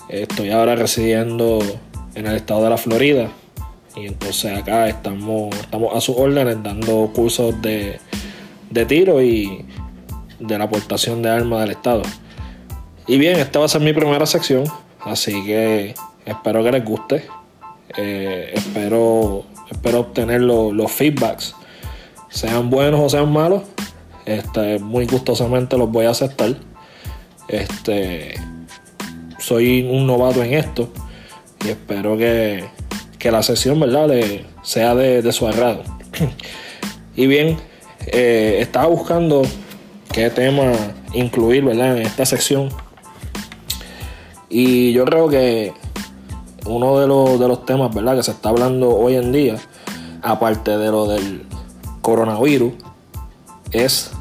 [0.09, 1.59] Estoy ahora residiendo
[2.15, 3.29] en el estado de la Florida.
[3.95, 7.99] Y entonces acá estamos, estamos a sus órdenes dando cursos de,
[8.87, 9.65] tiro y
[10.39, 12.01] de la aportación de armas del estado.
[13.07, 14.63] Y bien, esta va a ser mi primera sección.
[15.01, 17.23] Así que espero que les guste.
[17.97, 21.55] Eh, espero, espero obtener los feedbacks,
[22.29, 23.63] sean buenos o sean malos.
[24.25, 26.55] Este, muy gustosamente los voy a aceptar.
[27.49, 28.35] Este,
[29.39, 30.89] soy un novato en esto
[31.65, 32.69] y espero que,
[33.23, 34.07] la sesión ¿verdad?
[34.61, 35.83] sea de, su agrado.
[37.15, 37.57] y bien,
[38.05, 39.41] eh, estaba buscando
[40.13, 40.71] qué tema
[41.13, 41.97] incluir ¿verdad?
[41.97, 42.69] en esta sección.
[44.47, 45.73] Y yo creo que
[46.67, 48.15] uno de los, de los temas ¿verdad?
[48.15, 49.57] que se está hablando hoy en día,
[50.21, 51.45] aparte de lo del
[52.01, 52.73] coronavirus,
[53.71, 54.11] es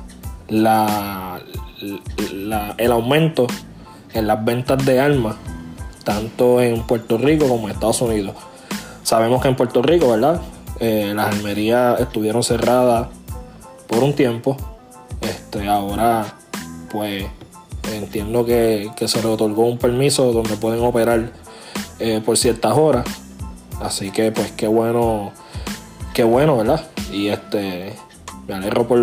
[0.49, 1.41] la,
[2.77, 3.47] el aumento
[4.15, 5.37] en las ventas de armas,
[6.05, 8.35] tanto en Puerto Rico como en Estados Unidos.
[9.03, 10.41] Sabemos que en Puerto Rico, ¿verdad?
[10.81, 13.09] Eh, las armerías estuvieron cerradas
[13.87, 14.57] por un tiempo.
[15.21, 16.27] Este, ahora,
[16.91, 17.25] pues,
[17.93, 21.33] entiendo que, se le otorgó un permiso donde pueden operar
[21.99, 23.07] eh, por ciertas horas.
[23.81, 25.33] Así que, pues, qué bueno,
[26.15, 26.85] qué bueno, ¿verdad?
[27.13, 27.95] Y este,
[28.49, 28.99] me alegro por,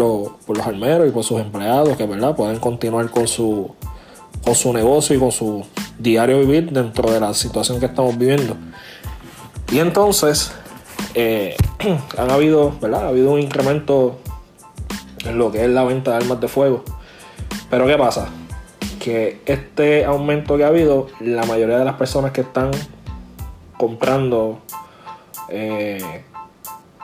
[0.45, 2.35] por los armeros y por sus empleados que ¿verdad?
[2.35, 3.73] pueden continuar con su,
[4.43, 5.63] con su negocio y con su
[5.99, 8.57] diario vivir dentro de la situación que estamos viviendo.
[9.71, 10.51] Y entonces,
[11.13, 11.55] eh,
[12.17, 13.05] han habido, ¿verdad?
[13.05, 14.17] Ha habido un incremento
[15.25, 16.83] en lo que es la venta de armas de fuego.
[17.69, 18.29] Pero ¿qué pasa?
[18.99, 22.71] Que este aumento que ha habido, la mayoría de las personas que están
[23.77, 24.59] comprando
[25.49, 26.24] eh,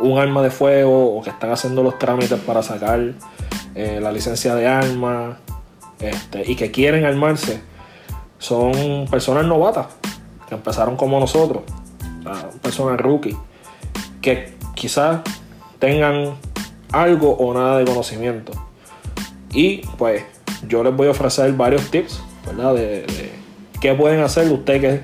[0.01, 3.13] un arma de fuego o que están haciendo los trámites para sacar
[3.75, 5.37] eh, la licencia de arma
[5.99, 7.61] este, y que quieren armarse
[8.39, 9.87] son personas novatas
[10.49, 11.63] que empezaron como nosotros,
[12.61, 13.37] personas rookie,
[14.21, 15.21] que quizás
[15.79, 16.35] tengan
[16.91, 18.51] algo o nada de conocimiento.
[19.53, 20.23] Y pues
[20.67, 22.73] yo les voy a ofrecer varios tips, ¿verdad?
[22.75, 23.31] De,
[23.79, 25.01] qué pueden hacer ustedes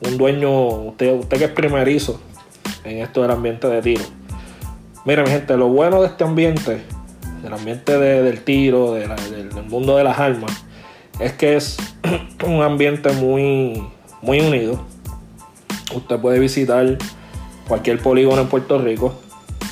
[0.00, 0.50] que un dueño,
[0.88, 2.20] usted, usted que es primerizo
[2.84, 4.04] en esto del ambiente de tiro.
[5.06, 6.82] Mira, mi gente, lo bueno de este ambiente,
[7.40, 9.08] del ambiente del tiro, del,
[9.68, 10.50] mundo de las armas,
[11.20, 11.76] es que es
[12.44, 13.86] un ambiente muy,
[14.20, 14.82] muy unido.
[15.94, 16.98] Usted puede visitar
[17.68, 19.14] cualquier polígono en Puerto Rico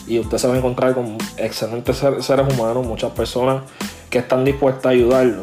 [0.07, 3.65] y usted se va a encontrar con excelentes seres humanos, muchas personas
[4.11, 5.43] que están dispuestas a ayudarlo.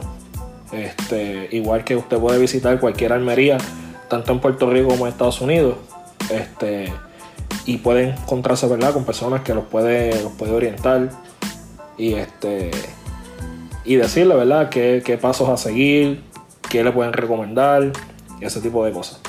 [0.72, 3.58] Este, igual que usted puede visitar cualquier armería,
[4.08, 5.76] tanto en Puerto Rico como en Estados Unidos.
[6.30, 6.94] Este,
[7.66, 8.94] y puede encontrarse ¿verdad?
[8.94, 11.10] con personas que los puede, los puede orientar
[11.98, 12.72] y, este,
[13.86, 14.70] y decirle ¿verdad?
[14.70, 16.24] Qué, qué pasos a seguir,
[16.70, 17.92] qué le pueden recomendar
[18.40, 19.20] y ese tipo de cosas.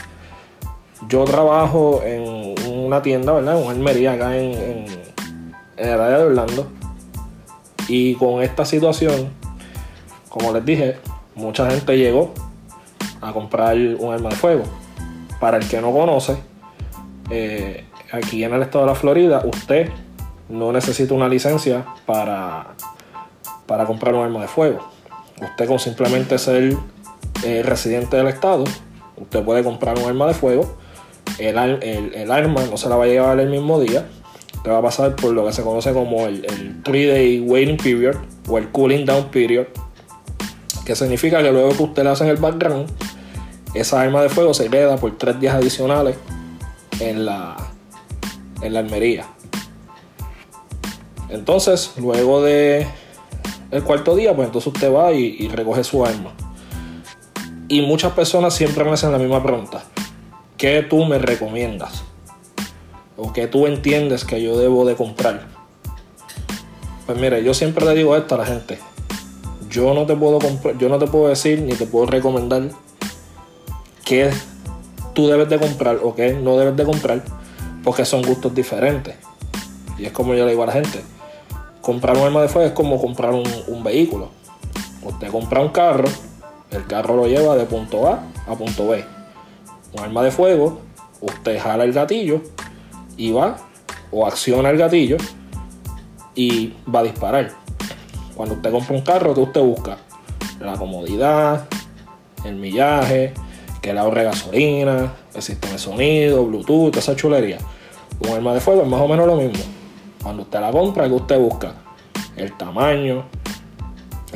[1.08, 3.58] Yo trabajo en una tienda, ¿verdad?
[3.58, 4.86] En una armería acá en, en,
[5.76, 6.68] en el área de Orlando.
[7.88, 9.30] Y con esta situación,
[10.28, 10.96] como les dije,
[11.34, 12.32] mucha gente llegó
[13.20, 14.64] a comprar un arma de fuego.
[15.40, 16.36] Para el que no conoce,
[17.30, 19.90] eh, aquí en el estado de la Florida, usted
[20.48, 22.74] no necesita una licencia para,
[23.66, 24.86] para comprar un arma de fuego.
[25.40, 26.76] Usted con simplemente ser
[27.42, 28.64] eh, residente del estado,
[29.16, 30.76] usted puede comprar un arma de fuego.
[31.38, 34.06] El, arma no se la va a llevar el mismo día.
[34.56, 38.16] Usted va a pasar por lo que se conoce como el, el 3-day waiting period
[38.46, 39.66] o el cooling down period.
[40.84, 42.90] Que significa que luego que usted le hace el background,
[43.74, 46.16] esa arma de fuego se queda por tres días adicionales
[47.00, 47.71] en la,
[48.62, 49.26] en la armería.
[51.28, 52.86] Entonces, luego de
[53.70, 56.32] el cuarto día, pues entonces usted va y, recoge su arma.
[57.68, 59.82] Y muchas personas siempre me hacen la misma pregunta.
[60.58, 62.02] ¿Qué tú me recomiendas?
[63.16, 65.46] ¿O qué tú entiendes que yo debo de comprar?
[67.06, 68.78] Pues mire, yo siempre le digo esto a la gente.
[69.70, 72.68] Yo no te puedo comprar, yo no te puedo decir ni te puedo recomendar
[74.04, 74.30] qué
[75.14, 77.22] tú debes de comprar o qué no debes de comprar
[77.82, 79.16] porque son gustos diferentes.
[79.98, 81.02] Y es como yo le digo a la gente,
[81.80, 84.30] comprar un arma de fuego es como comprar un, vehículo.
[85.02, 86.08] Usted compra un carro,
[86.70, 89.04] el carro lo lleva de punto A a punto B.
[89.92, 90.80] Un arma de fuego,
[91.20, 92.40] usted jala el gatillo
[93.16, 93.58] y va
[94.10, 95.16] o acciona el gatillo
[96.34, 97.52] y va a disparar.
[98.34, 99.98] Cuando usted compra un carro, ¿qué usted busca?
[100.60, 101.68] La comodidad,
[102.44, 103.34] el millaje,
[103.82, 107.58] que le ahorre gasolina, el sistema de sonido, Bluetooth, esa chulería.
[108.20, 109.62] Un arma de fuego es más o menos lo mismo.
[110.22, 111.74] Cuando usted la compra, ¿qué usted busca?
[112.36, 113.24] El tamaño,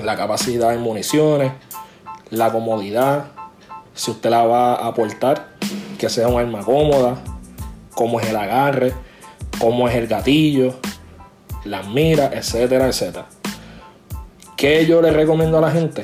[0.03, 1.53] la capacidad de municiones,
[2.31, 3.27] la comodidad,
[3.95, 5.51] si usted la va a aportar,
[5.97, 7.17] que sea un arma cómoda,
[7.95, 8.93] cómo es el agarre,
[9.61, 10.75] cómo es el gatillo,
[11.65, 13.27] las miras, etcétera, etcétera.
[14.57, 16.03] ¿Qué yo le recomiendo a la gente?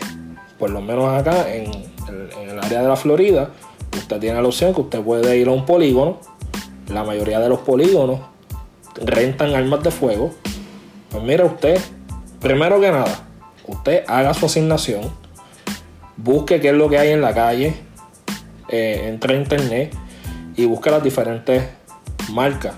[0.58, 1.91] Por lo menos acá en,
[2.40, 3.50] en el área de la Florida,
[3.96, 6.18] usted tiene la opción que usted puede ir a un polígono.
[6.88, 8.20] La mayoría de los polígonos
[8.96, 10.32] rentan armas de fuego.
[11.10, 11.80] Pues mira usted,
[12.40, 13.24] primero que nada,
[13.66, 15.10] usted haga su asignación,
[16.16, 17.74] busque qué es lo que hay en la calle,
[18.68, 19.94] eh, entre a internet
[20.56, 21.64] y busque las diferentes
[22.30, 22.74] marcas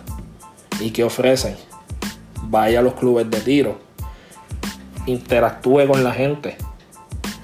[0.80, 1.56] y qué ofrecen.
[2.42, 3.78] Vaya a los clubes de tiro,
[5.06, 6.56] interactúe con la gente.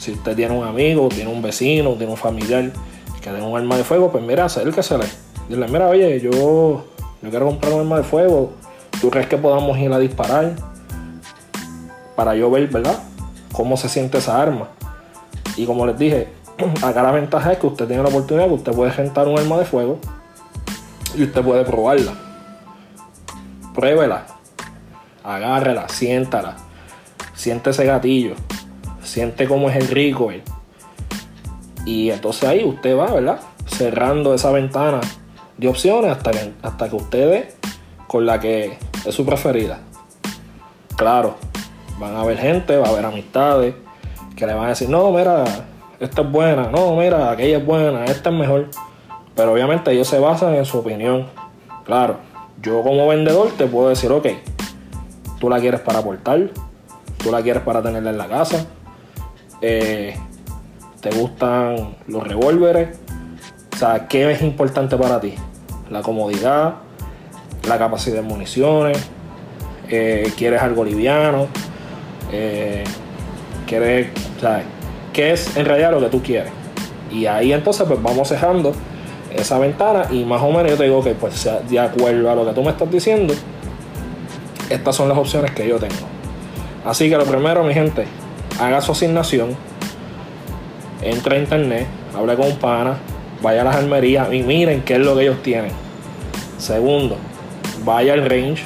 [0.01, 2.73] Si usted tiene un amigo, tiene un vecino, tiene un familiar
[3.21, 5.05] que tenga un arma de fuego, pues mira, acérquesele.
[5.47, 8.53] Dile, mira, oye, yo, yo quiero comprar un arma de fuego.
[8.99, 10.53] ¿Tú crees que podamos ir a disparar?
[12.17, 12.99] Para yo ver, ¿verdad?
[13.53, 14.69] Cómo se siente esa arma.
[15.55, 16.29] Y como les dije,
[16.83, 19.59] acá la ventaja es que usted tiene la oportunidad que usted puede rentar un arma
[19.59, 19.99] de fuego
[21.15, 22.15] y usted puede probarla.
[23.75, 24.25] Pruébela.
[25.23, 26.57] Agárrela, siéntala.
[27.35, 28.35] Siente ese gatillo.
[29.03, 30.31] Siente cómo es el rico.
[31.85, 33.41] Y entonces ahí usted va, ¿verdad?
[33.67, 35.01] Cerrando esa ventana
[35.57, 37.53] de opciones hasta que, hasta que usted ve
[38.07, 39.81] con la que es su preferida.
[40.97, 41.37] Claro,
[41.99, 43.75] van a haber gente, va a haber amistades
[44.37, 45.45] que le van a decir, no, mira,
[46.01, 48.69] esta es buena, no, mira, aquella es buena, esta es mejor.
[49.37, 51.27] Pero obviamente ellos se basan en su opinión.
[51.85, 52.17] Claro,
[52.63, 54.29] yo como vendedor te puedo decir, ok,
[55.39, 56.51] tú la quieres para aportar,
[57.23, 58.67] tú la quieres para tenerla en la casa,
[59.63, 60.17] eh,
[61.01, 62.99] te gustan los revólveres,
[63.73, 65.35] o sea, ¿qué es importante para ti?
[65.91, 66.77] La comodidad,
[67.67, 68.99] la capacidad de municiones,
[69.89, 71.47] eh, quieres algo liviano,
[72.33, 72.85] eh,
[73.67, 74.09] quieres,
[74.41, 74.65] ¿sabes?
[75.13, 76.53] ¿Qué es en realidad lo que tú quieres?
[77.11, 78.73] Y ahí entonces pues vamos cerrando
[79.35, 82.47] esa ventana y más o menos yo te digo que pues de acuerdo a lo
[82.47, 83.35] que tú me estás diciendo,
[84.69, 86.07] estas son las opciones que yo tengo.
[86.85, 88.07] Así que lo primero, mi gente,
[88.59, 89.57] haga su asignación,
[91.03, 92.99] entra a internet, hable con un pana,
[93.43, 95.71] vaya a las armerías y miren qué es lo que ellos tienen.
[96.59, 97.17] Segundo,
[97.85, 98.63] vaya al range,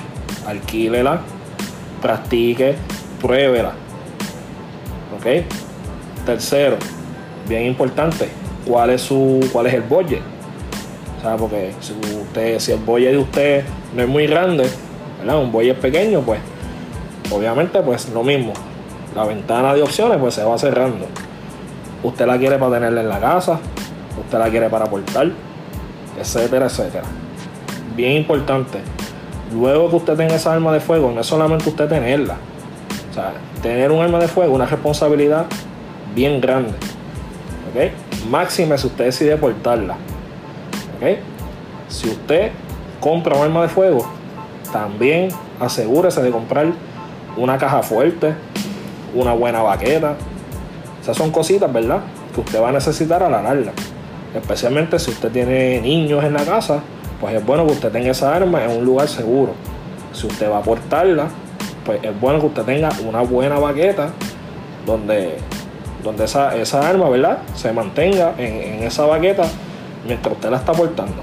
[0.46, 1.20] alquílela,
[2.02, 2.74] practique,
[3.20, 3.72] pruébela.
[5.16, 5.44] ¿Ok?
[6.26, 6.76] Tercero,
[7.48, 8.28] bien importante,
[8.66, 10.20] ¿cuál es su cuál es el budget?
[11.18, 11.72] O sea, porque
[12.58, 14.68] si el budget de usted no es muy grande,
[15.18, 15.38] ¿verdad?
[15.38, 16.40] Un budget pequeño, pues
[17.30, 18.52] obviamente pues lo mismo.
[19.14, 21.06] La ventana de opciones pues se va cerrando.
[22.02, 23.58] Usted la quiere para tenerla en la casa,
[24.20, 25.30] usted la quiere para aportar,
[26.20, 27.04] etcétera, etcétera.
[27.96, 28.78] Bien importante.
[29.54, 32.36] Luego que usted tenga esa arma de fuego, no es solamente usted tenerla.
[33.10, 35.46] O sea, tener un arma de fuego es una responsabilidad
[36.14, 36.72] bien grande.
[37.70, 38.28] ¿Ok?
[38.28, 39.94] Máxime si usted decide portarla.
[40.96, 41.18] ¿Ok?
[41.88, 42.50] Si usted
[43.00, 44.06] compra un arma de fuego,
[44.72, 45.28] también
[45.60, 46.66] asegúrese de comprar
[47.36, 48.34] una caja fuerte,
[49.14, 50.16] una buena baqueta.
[51.00, 52.00] Esas son cositas, ¿verdad?
[52.34, 53.42] Que usted va a necesitar a la.
[54.34, 56.80] Especialmente si usted tiene niños en la casa,
[57.20, 59.52] pues es bueno que usted tenga esa arma en un lugar seguro.
[60.12, 61.28] Si usted va a portarla,
[61.84, 64.10] pues es bueno que usted tenga una buena baqueta
[64.86, 65.36] donde,
[66.02, 67.38] donde esa, esa arma, ¿verdad?
[67.54, 69.44] Se mantenga en, en esa baqueta
[70.06, 71.22] mientras usted la está portando.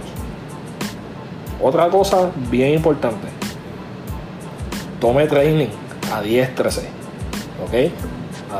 [1.61, 3.27] Otra cosa bien importante.
[4.99, 5.69] Tome training,
[6.13, 7.00] adiéstrese.
[7.65, 7.91] ¿Ok?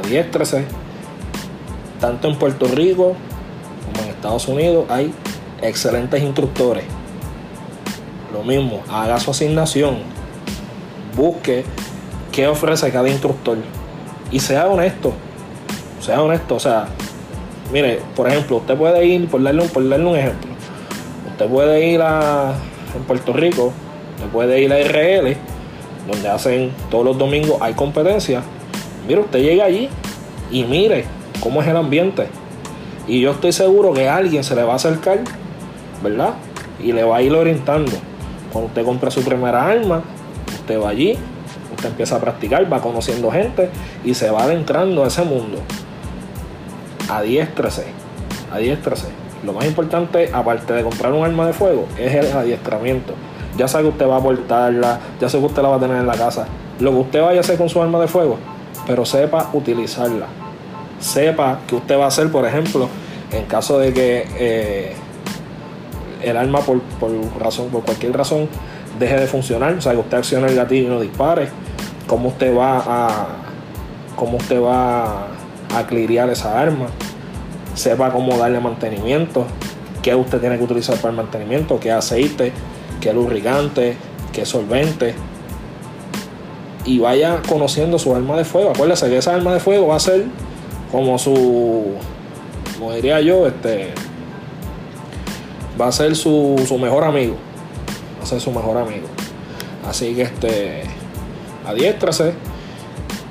[0.03, 0.65] Adiéstrese.
[1.99, 3.15] Tanto en Puerto Rico
[3.85, 5.13] como en Estados Unidos hay
[5.61, 6.83] excelentes instructores.
[8.33, 9.97] Lo mismo, haga su asignación.
[11.15, 11.63] Busque
[12.31, 13.57] qué ofrece cada instructor.
[14.31, 15.13] Y sea honesto.
[15.99, 16.55] Sea honesto.
[16.55, 16.87] O sea,
[17.71, 20.49] mire, por ejemplo, usted puede ir, por darle, un- por darle un ejemplo,
[21.31, 22.53] usted puede ir a
[23.07, 23.73] Puerto Rico,
[24.15, 25.35] usted puede ir a RL,
[26.09, 28.41] donde hacen todos los domingos hay competencia.
[29.12, 29.89] Mire, usted llega allí
[30.52, 31.04] y mire
[31.41, 32.28] cómo es el ambiente.
[33.10, 35.19] Y yo estoy seguro que alguien se le va a acercar,
[36.02, 36.36] ¿verdad?
[36.82, 37.91] Y le va a ir orientando.
[38.54, 40.02] Cuando usted compra su primera arma,
[40.54, 41.17] usted va allí,
[41.76, 43.69] usted empieza a practicar, va conociendo gente
[44.06, 45.58] y se va adentrando a ese mundo.
[47.10, 47.88] Adiéstrese,
[48.54, 49.08] adiéstrese.
[49.43, 53.15] Lo más importante, aparte de comprar un arma de fuego, es el adiestramiento.
[53.58, 55.97] Ya sabe que usted va a portarla, ya sabe que usted la va a tener
[55.97, 56.47] en la casa.
[56.80, 58.38] Lo que usted vaya a hacer con su arma de fuego,
[58.91, 60.25] pero sepa utilizarla.
[60.99, 62.89] Sepa que usted va a hacer, por ejemplo,
[63.32, 64.93] en caso de que eh,
[66.21, 68.49] el arma por, por razón, por cualquier razón,
[68.99, 71.47] deje de funcionar, o sea que usted accione el gatillo y no dispare,
[72.06, 73.27] cómo usted va a
[74.17, 75.27] cómo usted va
[75.73, 76.88] a clirear esa arma,
[77.73, 79.45] sepa cómo darle mantenimiento,
[80.01, 82.51] qué usted tiene que utilizar para el mantenimiento, qué aceite,
[82.99, 83.95] qué lubricante,
[84.34, 85.15] qué solvente.
[86.85, 88.71] Y vaya conociendo su arma de fuego.
[88.71, 90.25] Acuérdese que esa arma de fuego va a ser
[90.91, 91.93] como su,
[92.77, 93.93] como diría yo, este,
[95.79, 97.35] va a ser su, su mejor amigo.
[98.19, 99.07] Va a ser su mejor amigo.
[99.87, 100.83] Así que este,
[101.65, 102.33] adiéstrase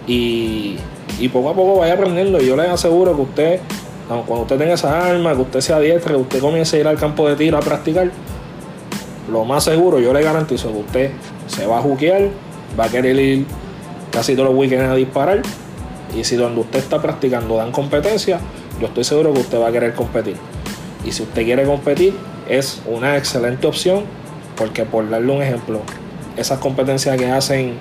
[0.06, 0.76] y,
[1.18, 2.40] y poco a poco vaya aprendiendo.
[2.40, 3.60] Y yo les aseguro que usted,
[4.08, 6.98] cuando usted tenga esa arma, que usted se adiestre, que usted comience a ir al
[6.98, 8.10] campo de tiro a practicar,
[9.30, 11.10] lo más seguro, yo le garantizo que usted
[11.46, 12.28] se va a juquear,
[12.78, 13.46] va a querer ir
[14.10, 15.42] casi todos los weekends a disparar.
[16.16, 18.40] Y si donde usted está practicando dan competencia,
[18.80, 20.36] yo estoy seguro que usted va a querer competir.
[21.04, 22.14] Y si usted quiere competir,
[22.48, 24.04] es una excelente opción,
[24.56, 25.80] porque por darle un ejemplo,
[26.36, 27.74] esas competencias que hacen,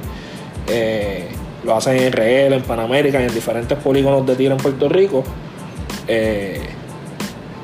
[0.67, 1.28] eh,
[1.63, 5.23] lo hacen en RL, en Panamérica y en diferentes polígonos de tiro en Puerto Rico,
[6.08, 6.62] eh,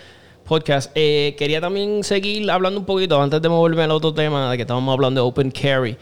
[0.42, 0.90] Podcast.
[0.94, 4.62] Eh, quería también seguir hablando un poquito, antes de moverme al otro tema, de que
[4.62, 5.98] estábamos hablando de Open Carry.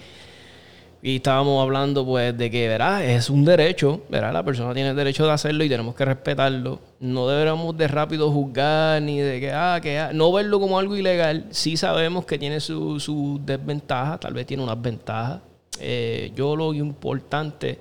[1.02, 3.02] Y estábamos hablando pues de que, ¿verdad?
[3.02, 4.34] Es un derecho, ¿verdad?
[4.34, 6.78] La persona tiene el derecho de hacerlo y tenemos que respetarlo.
[7.00, 10.94] No deberíamos de rápido juzgar ni de que, ah, que, ah, no verlo como algo
[10.96, 11.46] ilegal.
[11.50, 15.40] Sí sabemos que tiene su, su desventaja, tal vez tiene unas ventajas.
[15.80, 17.78] Eh, yo lo importante,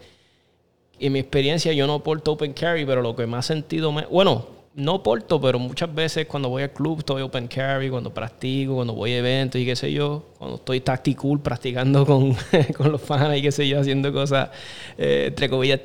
[0.97, 4.58] en mi experiencia, yo no porto open carry, pero lo que ha sentido, me, bueno,
[4.75, 8.93] no porto, pero muchas veces cuando voy al club estoy open carry, cuando practico, cuando
[8.93, 12.35] voy a eventos y qué sé yo, cuando estoy tactical practicando con,
[12.77, 14.49] con los fans y qué sé yo, haciendo cosas,
[14.97, 15.81] eh, entre comillas.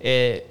[0.00, 0.46] Eh,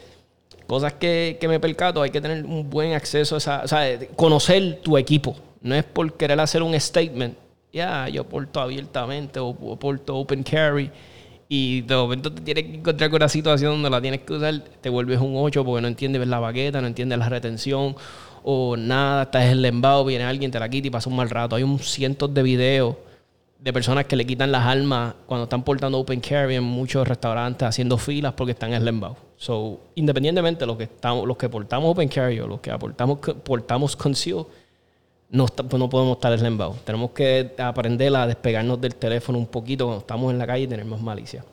[0.68, 4.00] cosas que, que, me percato, hay que tener un buen acceso a esa, o sea,
[4.16, 5.36] conocer tu equipo.
[5.62, 7.36] No es por querer hacer un statement,
[7.72, 10.92] ya, yo porto abiertamente o, porto open carry
[11.52, 14.60] y de momento te tienes que encontrar con una situación donde la tienes que usar,
[14.82, 17.96] te vuelves un 8 porque no entiendes la baqueta, no entiendes la retención
[18.44, 21.28] o nada, estás en el embado, viene alguien, te la quita y pasa un mal
[21.28, 21.56] rato.
[21.56, 22.96] Hay un cientos de videos
[23.60, 27.68] de personas que le quitan las almas cuando están portando open carry en muchos restaurantes
[27.68, 29.18] haciendo filas porque están en el embado.
[29.36, 33.18] So, independientemente de los que estamos, los que portamos open carry o los que aportamos,
[33.44, 34.46] portamos conceal,
[35.32, 36.76] no, pues no podemos estar embado.
[36.84, 40.68] Tenemos que aprender a despegarnos del teléfono un poquito cuando estamos en la calle y
[40.68, 41.46] tener más malicia.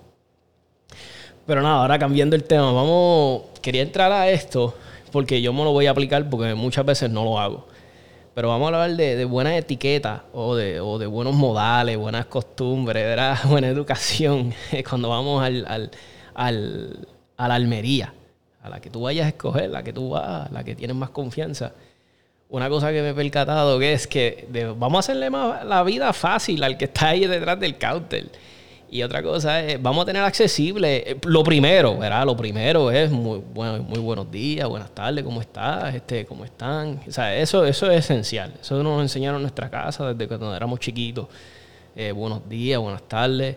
[1.46, 3.42] Pero nada, ahora cambiando el tema, vamos.
[3.60, 4.74] Quería entrar a esto
[5.12, 7.66] porque yo me lo voy a aplicar porque muchas veces no lo hago.
[8.34, 13.38] Pero vamos a hablar de, de buenas etiquetas o de, buenos modales, buenas costumbres, ¿verdad?
[13.48, 14.54] buena educación
[14.88, 15.90] cuando vamos al, al,
[16.34, 18.12] al, a la almería,
[18.62, 21.10] a la que tú vayas a escoger, la que tú vas, la que tienes más
[21.10, 21.72] confianza
[22.48, 26.12] una cosa que me he percatado que es que vamos a hacerle más la vida
[26.12, 28.30] fácil al que está ahí detrás del counter.
[28.88, 32.24] Y otra cosa es, vamos a tener accesible, eh, lo primero, ¿verdad?
[32.24, 35.92] Lo primero es muy, bueno, muy buenos días, buenas tardes, ¿cómo estás?
[35.92, 37.00] Este, ¿Cómo están?
[37.06, 38.54] O sea, eso, eso es esencial.
[38.60, 41.26] Eso nos enseñaron en nuestra casa desde cuando éramos chiquitos.
[41.96, 43.56] Eh, buenos días, buenas tardes.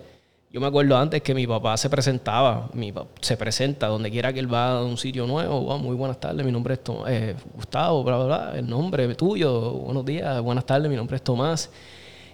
[0.52, 2.92] Yo me acuerdo antes que mi papá se presentaba, mi
[3.22, 5.78] se presenta donde quiera que él va a un sitio nuevo.
[5.78, 10.04] muy buenas tardes, mi nombre es eh, Gustavo, bla, bla, bla, el nombre tuyo, buenos
[10.04, 11.70] días, buenas tardes, mi nombre es Tomás.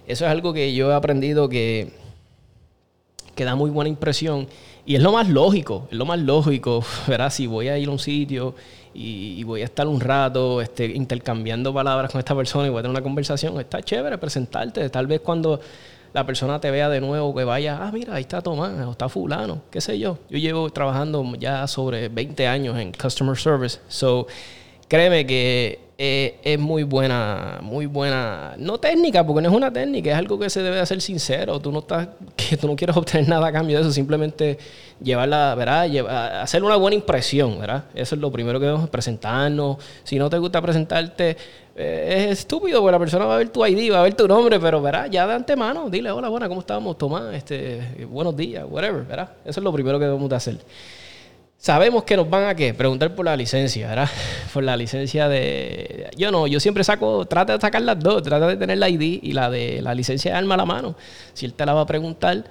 [0.06, 1.92] Eso es algo que yo he aprendido que,
[3.34, 4.48] que da muy buena impresión
[4.86, 7.28] y es lo más lógico, es lo más lógico, ¿verdad?
[7.28, 8.54] Si voy a ir a un sitio
[8.94, 12.82] y, voy a estar un rato este, intercambiando palabras con esta persona y voy a
[12.82, 15.60] tener una conversación, está chévere presentarte, tal vez cuando
[16.16, 19.06] la persona te vea de nuevo, que vaya, ah, mira, ahí está Tomás, o está
[19.06, 20.16] fulano, qué sé yo.
[20.30, 24.26] Yo llevo trabajando ya sobre 20 años en customer service, so
[24.88, 30.10] créeme que eh, es muy buena, muy buena, no técnica, porque no es una técnica,
[30.10, 31.58] es algo que se debe hacer sincero.
[31.58, 34.58] Tú no estás, que tú no quieres obtener nada a cambio de eso, simplemente
[35.02, 36.42] llevarla, ¿verdad?
[36.42, 37.84] hacer una buena impresión, ¿verdad?
[37.94, 39.78] Eso es lo primero que debemos presentarnos.
[40.04, 41.36] Si no te gusta presentarte,
[41.74, 44.28] eh, es estúpido, porque la persona va a ver tu ID, va a ver tu
[44.28, 45.08] nombre, pero ¿verdad?
[45.10, 46.98] ya de antemano, dile, hola, buena, ¿cómo estamos?
[46.98, 49.30] Tomás, este, buenos días, whatever, ¿verdad?
[49.46, 50.58] Eso es lo primero que debemos de hacer.
[51.58, 52.74] Sabemos que nos van a qué?
[52.74, 54.08] Preguntar por la licencia, ¿verdad?
[54.52, 56.10] Por la licencia de.
[56.16, 59.20] Yo no, yo siempre saco, trata de sacar las dos, trata de tener la ID
[59.22, 60.94] y la de la licencia de arma a la mano.
[61.32, 62.44] Si él te la va a preguntar,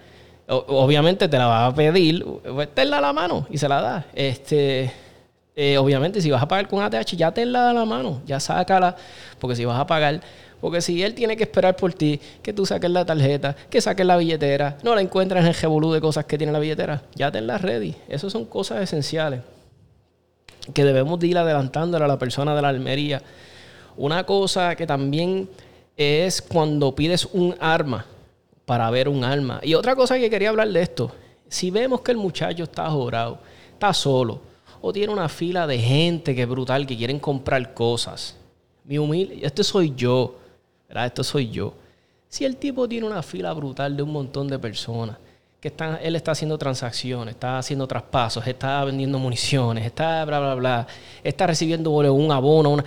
[0.47, 4.05] obviamente te la va a pedir, pues tenla a la mano y se la da.
[4.13, 4.91] Este,
[5.55, 8.95] eh, obviamente, si vas a pagar con ATH, ya tenla a la mano, ya sácala,
[9.39, 10.21] porque si vas a pagar
[10.61, 14.05] porque si él tiene que esperar por ti, que tú saques la tarjeta, que saques
[14.05, 17.31] la billetera, no la encuentras en el revolú de cosas que tiene la billetera, ya
[17.31, 17.95] tenla ready.
[18.07, 19.41] Esas son cosas esenciales
[20.73, 23.21] que debemos de ir adelantándole a la persona de la almería.
[23.97, 25.49] Una cosa que también
[25.95, 28.05] es cuando pides un arma
[28.65, 29.59] para ver un arma.
[29.63, 31.11] Y otra cosa que quería hablar de esto,
[31.47, 33.39] si vemos que el muchacho está jorado,
[33.73, 34.41] está solo,
[34.81, 38.35] o tiene una fila de gente que es brutal, que quieren comprar cosas.
[38.83, 40.35] Mi humilde, este soy yo.
[41.03, 41.73] Esto soy yo.
[42.29, 45.17] Si el tipo tiene una fila brutal de un montón de personas,
[45.59, 50.53] que están, él está haciendo transacciones, está haciendo traspasos, está vendiendo municiones, está bla, bla,
[50.53, 50.87] bla,
[51.23, 52.85] está recibiendo un abono, una...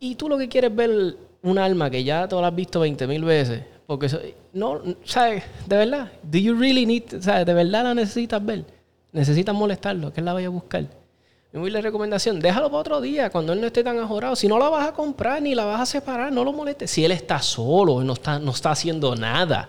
[0.00, 3.06] y tú lo que quieres ver un alma que ya tú lo has visto 20
[3.06, 4.08] mil veces, porque
[4.54, 5.44] no, ¿sabes?
[5.66, 7.44] De verdad, do you really need, ¿sabes?
[7.44, 8.64] De verdad la necesitas ver,
[9.12, 10.86] necesitas molestarlo, que él la vaya a buscar.
[11.54, 14.34] Mi humilde recomendación, déjalo para otro día, cuando él no esté tan ajorado.
[14.34, 16.90] Si no la vas a comprar ni la vas a separar, no lo molestes.
[16.90, 19.68] Si él está solo no está, no está haciendo nada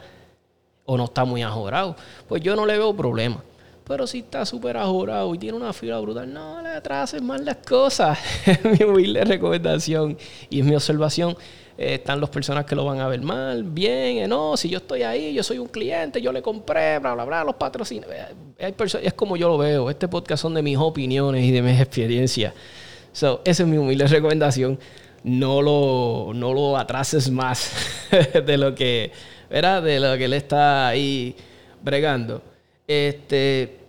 [0.85, 1.95] o no está muy ajorado,
[2.27, 3.43] pues yo no le veo problema.
[3.83, 7.57] Pero si está súper ajorado y tiene una fila brutal, no le atrases más las
[7.57, 8.17] cosas.
[8.63, 10.17] mi humilde recomendación
[10.49, 11.37] y es mi observación.
[11.77, 14.77] Eh, están las personas que lo van a ver mal, bien, eh, no, si yo
[14.77, 18.09] estoy ahí, yo soy un cliente, yo le compré, bla, bla, bla, los patrocinios.
[18.11, 18.73] Eh, hay
[19.03, 19.89] es como yo lo veo.
[19.89, 22.53] Este podcast son de mis opiniones y de mis experiencias.
[23.11, 24.79] So, esa es mi humilde recomendación.
[25.23, 27.71] No lo, no lo atrases más
[28.45, 29.11] de lo que,
[29.49, 29.83] ¿verdad?
[29.83, 31.35] De lo que él está ahí
[31.81, 32.41] bregando.
[32.87, 33.84] Este,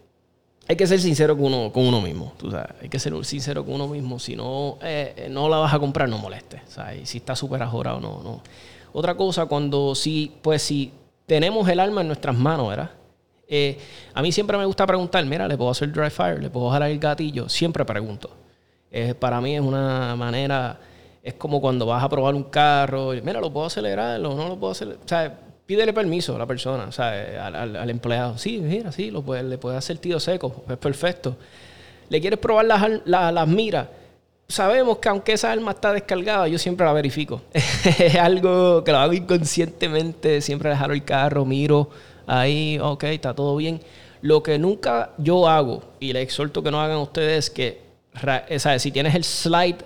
[0.68, 2.70] hay que ser sincero con uno, con uno mismo, tú sabes.
[2.82, 4.18] Hay que ser sincero con uno mismo.
[4.18, 6.60] Si no, eh, no la vas a comprar, no moleste.
[6.66, 7.08] ¿sabes?
[7.08, 8.42] Si está súper ajorado, no, no.
[8.92, 10.92] Otra cosa, cuando sí, pues si
[11.26, 12.90] tenemos el alma en nuestras manos, ¿verdad?
[13.48, 13.78] Eh,
[14.12, 16.42] a mí siempre me gusta preguntar, mira, ¿le puedo hacer dry fire?
[16.42, 17.48] ¿Le puedo jalar el gatillo?
[17.48, 18.30] Siempre pregunto.
[18.90, 20.80] Eh, para mí es una manera,
[21.22, 24.72] es como cuando vas a probar un carro, mira, ¿lo puedo acelerar no lo puedo
[24.72, 25.45] acelerar?
[25.66, 28.38] Pídele permiso a la persona, o sea, al, empleado.
[28.38, 31.36] Sí, mira, sí, lo puede, le puede hacer tiro seco, es perfecto.
[32.08, 33.88] ¿Le quieres probar las, las, miras?
[34.48, 37.42] Sabemos que aunque esa arma está descargada, yo siempre la verifico.
[37.52, 41.90] es algo que lo hago inconscientemente, siempre dejar el carro, miro
[42.28, 43.80] ahí, ok, está todo bien.
[44.22, 47.82] Lo que nunca yo hago, y le exhorto que no hagan ustedes, es que,
[48.58, 48.82] ¿sabes?
[48.82, 49.84] si tienes el slide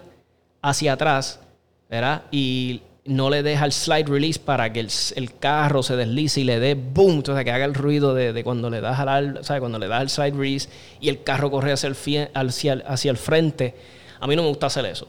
[0.60, 1.40] hacia atrás,
[1.88, 2.22] ¿verdad?
[2.30, 6.60] Y no le deja el slide release para que el, carro se deslice y le
[6.60, 9.88] dé boom, o sea, que haga el ruido de, cuando le das al, cuando le
[9.88, 10.68] das el slide release
[11.00, 11.96] y el carro corre hacia el,
[12.34, 13.74] hacia, hacia el frente.
[14.20, 15.08] A mí no me gusta hacer eso.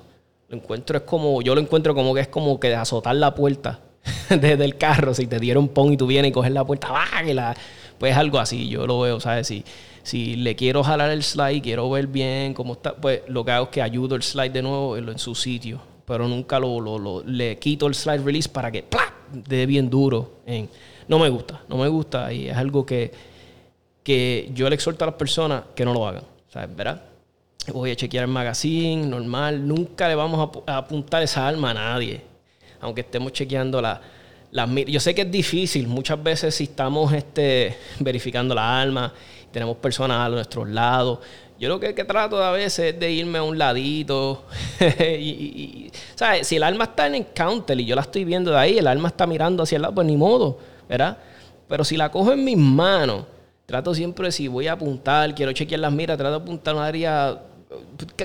[0.49, 3.35] Lo encuentro es como, yo lo encuentro como que es como que de azotar la
[3.35, 3.79] puerta
[4.29, 5.13] desde el carro.
[5.13, 6.89] Si te dieron pon y tú vienes y coges la puerta,
[7.33, 7.55] la
[7.97, 9.47] Pues algo así, yo lo veo, ¿sabes?
[9.47, 9.65] Si,
[10.03, 13.65] si le quiero jalar el slide, quiero ver bien cómo está, pues lo que hago
[13.65, 17.87] es que ayudo el slide de nuevo en su sitio pero nunca lo, le quito
[17.87, 19.13] el slide release para que ¡plá!
[19.31, 20.41] dé bien duro.
[20.45, 20.67] En,
[21.07, 23.13] no me gusta, no me gusta y es algo que,
[24.03, 26.75] que yo le exhorto a las personas que no lo hagan, ¿sabes?
[26.75, 27.01] ¿Verdad?
[27.71, 32.19] Voy a chequear el magazine, normal, nunca le vamos a, apuntar esa arma a nadie,
[32.81, 34.01] aunque estemos chequeando la,
[34.51, 39.13] las yo sé que es difícil, muchas veces si estamos este, verificando la arma,
[39.49, 41.19] tenemos personas a nuestros lados,
[41.61, 44.45] yo lo que, trato a veces es de irme a un ladito.
[44.99, 46.47] y, ¿sabes?
[46.47, 48.87] Si el alma está en el counter y yo la estoy viendo de ahí, el
[48.87, 50.57] alma está mirando hacia el lado, pues ni modo,
[50.89, 51.19] ¿verdad?
[51.67, 53.25] Pero si la cojo en mis manos,
[53.67, 57.43] trato siempre, si voy a apuntar, quiero chequear las miras, trato de apuntar una área.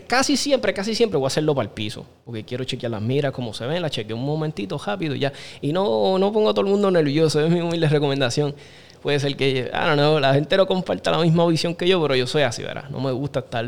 [0.08, 3.32] Casi siempre, casi siempre voy a hacerlo para el piso, porque quiero chequear las miras,
[3.32, 5.30] como se ven, las chequeo un momentito rápido ya.
[5.60, 8.54] Y no, no pongo a todo el mundo nervioso, es mi humilde recomendación
[9.06, 12.02] puede ser que, I don't know, la gente no comparta la misma visión que yo,
[12.02, 12.90] pero yo soy así, ¿verdad?
[12.90, 13.64] No me gusta estar,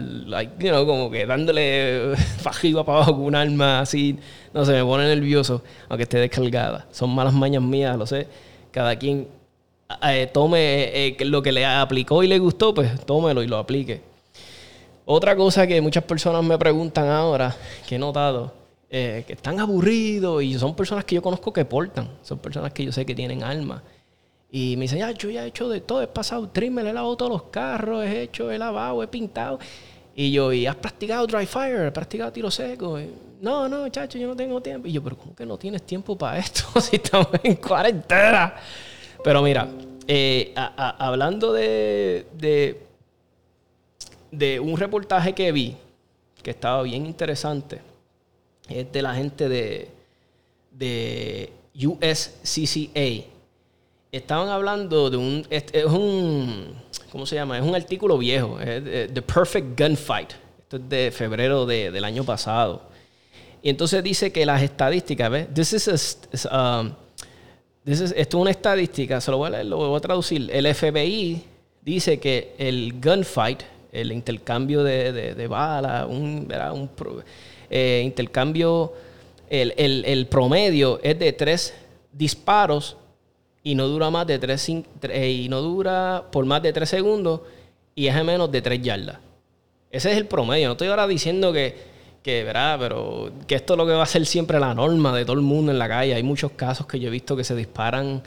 [0.84, 4.18] como que dándole fajiva para abajo con un arma así.
[4.52, 6.88] No sé, me pone nervioso, aunque esté descargada.
[6.90, 8.26] Son malas mañas mías, lo sé.
[8.72, 9.28] Cada quien
[10.02, 14.02] eh, tome eh, lo que le aplicó y le gustó, pues tómelo y lo aplique.
[15.04, 17.54] Otra cosa que muchas personas me preguntan ahora,
[17.86, 18.52] que he notado,
[18.90, 22.84] eh, que están aburridos y son personas que yo conozco que portan, son personas que
[22.84, 23.84] yo sé que tienen alma
[24.50, 27.16] y me dice, ya, yo ya he hecho de todo, he pasado trimmer, he lavado
[27.16, 29.58] todos los carros, he hecho, he lavado, he pintado.
[30.14, 31.86] Y yo, ¿y has practicado dry fire?
[31.86, 32.98] ¿Has practicado tiro seco?
[33.40, 34.88] no, no, chacho, yo no tengo tiempo.
[34.88, 38.54] Y yo, pero ¿cómo que no tienes tiempo para esto si estamos en cuarentena?
[39.22, 39.68] Pero mira,
[40.06, 42.82] eh, hablando de, de,
[44.30, 45.76] de un reportaje que vi,
[46.42, 47.80] que estaba bien interesante,
[48.68, 49.90] es de la gente de,
[50.72, 53.37] de USCCA
[54.12, 56.74] estaban hablando de un, es, un,
[57.10, 57.58] ¿cómo se llama?
[57.58, 60.32] Es un artículo viejo, es The Perfect Gunfight.
[60.62, 62.82] Esto es de febrero de, del año pasado.
[63.62, 65.48] Y entonces dice que las estadísticas, ¿ves?
[65.52, 66.18] This is
[66.50, 66.92] um,
[67.84, 70.50] esto es una estadística, se lo voy a, lo voy a traducir.
[70.52, 71.42] El FBI
[71.80, 76.90] dice que el gunfight, el intercambio de, de, balas, un, un
[77.70, 78.92] eh, intercambio,
[79.48, 81.74] el, el, el promedio es de tres
[82.12, 82.96] disparos
[83.68, 87.42] y no dura más de tres, eh, y no dura por más de 3 segundos
[87.94, 89.18] y es a menos de 3 yardas.
[89.90, 90.68] Ese es el promedio.
[90.68, 91.76] No estoy ahora diciendo que,
[92.22, 92.78] que, ¿verdad?
[92.80, 95.42] Pero que esto es lo que va a ser siempre la norma de todo el
[95.42, 96.14] mundo en la calle.
[96.14, 98.22] Hay muchos casos que yo he visto que se disparan,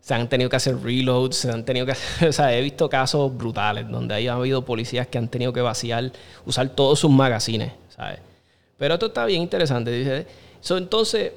[0.00, 1.92] se han tenido que hacer reloads, se han tenido que
[2.26, 5.60] o sea, he visto casos brutales donde hay, ha habido policías que han tenido que
[5.60, 6.12] vaciar,
[6.46, 8.20] usar todos sus magazines, ¿sabes?
[8.78, 9.90] Pero esto está bien interesante.
[9.90, 10.26] Dice,
[10.70, 11.32] entonces,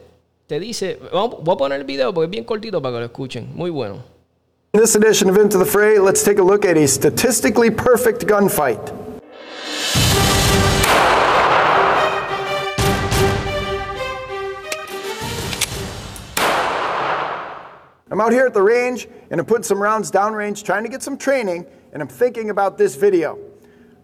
[0.52, 3.56] te dice, voy a poner el video porque es bien cortito para que lo escuchen.
[3.56, 4.04] Muy bueno.
[4.74, 8.26] In this edition of Into the Fray, let's take a look at a statistically perfect
[8.26, 8.92] gunfight.
[18.10, 21.02] I'm out here at the range and I'm putting some rounds downrange, trying to get
[21.02, 23.40] some training and I'm thinking about this video.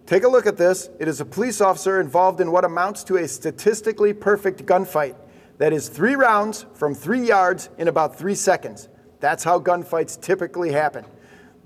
[0.05, 0.89] Take a look at this.
[0.97, 5.15] It is a police officer involved in what amounts to a statistically perfect gunfight.
[5.57, 8.89] That is three rounds from three yards in about three seconds.
[9.19, 11.05] That's how gunfights typically happen.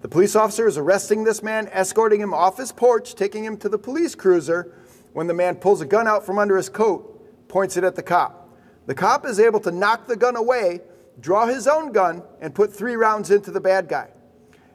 [0.01, 3.69] The police officer is arresting this man, escorting him off his porch, taking him to
[3.69, 4.73] the police cruiser,
[5.13, 8.03] when the man pulls a gun out from under his coat, points it at the
[8.03, 8.49] cop.
[8.85, 10.79] The cop is able to knock the gun away,
[11.19, 14.09] draw his own gun, and put three rounds into the bad guy.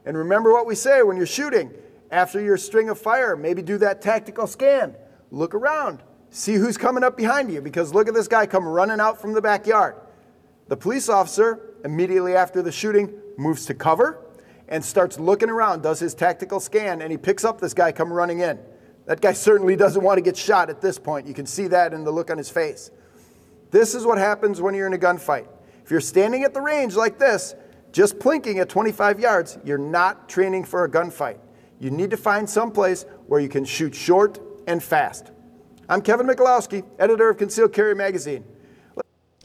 [0.05, 1.71] And remember what we say when you're shooting
[2.11, 4.95] after your string of fire, maybe do that tactical scan.
[5.31, 6.03] Look around,
[6.37, 9.33] see who's coming up behind you, because look at this guy come running out from
[9.33, 9.95] the backyard.
[10.67, 14.23] The police officer, immediately after the shooting, moves to cover
[14.67, 18.13] and starts looking around, does his tactical scan, and he picks up this guy come
[18.13, 18.59] running in.
[19.05, 21.25] That guy certainly doesn't want to get shot at this point.
[21.25, 22.91] You can see that in the look on his face.
[23.71, 25.47] This is what happens when you're in a gunfight.
[25.83, 27.55] If you're standing at the range like this,
[27.93, 31.39] just plinking at 25 yards, you're not training for a gunfight.
[31.79, 35.31] You need to find some place where you can shoot short and fast.
[35.89, 38.43] I'm Kevin Mikulowski, editor of Concealed Carry Magazine.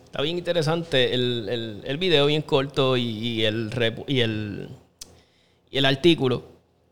[0.04, 3.70] Está bien interesante el, el, el video, bien corto y, y el,
[4.08, 4.68] y el,
[5.70, 6.42] y el artículo.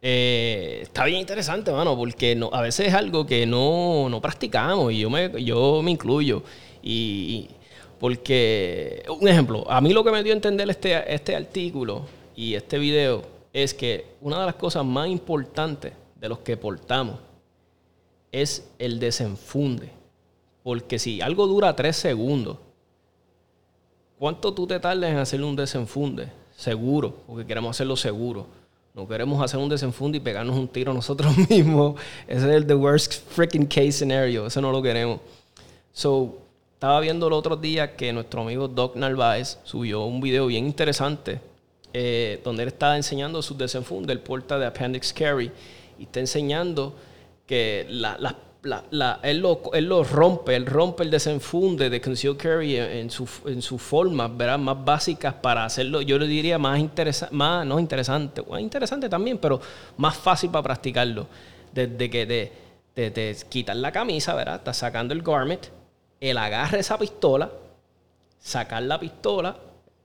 [0.00, 4.92] Eh, está bien interesante, mano, porque no, a veces es algo que no, no practicamos
[4.92, 6.42] y yo me, yo me incluyo.
[6.82, 6.92] Y,
[7.50, 7.56] y-
[7.98, 12.54] porque, un ejemplo, a mí lo que me dio a entender este, este artículo y
[12.54, 13.22] este video
[13.52, 17.18] es que una de las cosas más importantes de los que portamos
[18.32, 19.90] es el desenfunde.
[20.62, 22.58] Porque si algo dura tres segundos,
[24.18, 26.28] ¿cuánto tú te tardas en hacerle un desenfunde?
[26.56, 28.46] Seguro, porque queremos hacerlo seguro.
[28.94, 31.98] No queremos hacer un desenfunde y pegarnos un tiro nosotros mismos.
[32.26, 34.46] Ese es el the worst freaking case scenario.
[34.46, 35.20] Eso no lo queremos.
[35.92, 36.38] So,
[36.74, 41.40] estaba viendo el otro día que nuestro amigo Doc Narváez subió un video bien interesante
[41.92, 45.50] eh, donde él estaba enseñando sus desenfundes, el porta de Appendix Carry,
[45.98, 46.94] y está enseñando
[47.50, 48.16] que la,
[49.24, 53.28] él, lo, él lo rompe, él rompe el desenfunde de Concealed Carry en, en su,
[53.44, 54.56] en su forma, ¿verdad?
[54.56, 59.60] Más básicas para hacerlo, yo le diría más interesante, más, no interesante, interesante también, pero
[59.96, 61.26] más fácil para practicarlo.
[61.72, 62.24] Desde que
[62.94, 64.54] te, te, te la camisa, ¿verdad?
[64.56, 65.66] Estás sacando el garment,
[66.20, 67.50] él agarra esa pistola,
[68.38, 69.56] sacar la pistola,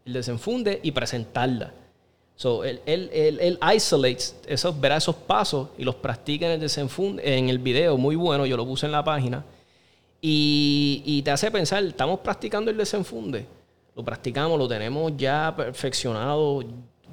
[0.04, 1.74] el desenfunde y presentarla.
[2.36, 6.60] So, él, él, él, él isolates esos, verá esos pasos y los practica en el
[6.60, 9.46] desenfunde, en el video, muy bueno, yo lo puse en la página.
[10.22, 13.46] Y, y te hace pensar, estamos practicando el desenfunde.
[13.96, 16.64] Lo practicamos, lo tenemos ya perfeccionado.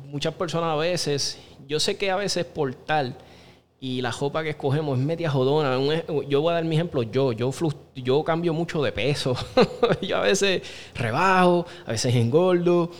[0.06, 3.14] Muchas personas a veces, yo sé que a veces por tal
[3.82, 5.76] y la ropa que escogemos es media jodona.
[6.28, 7.52] Yo voy a dar mi ejemplo, yo, yo,
[7.96, 9.36] yo cambio mucho de peso.
[10.02, 10.62] yo a veces
[10.94, 12.90] rebajo, a veces engordo.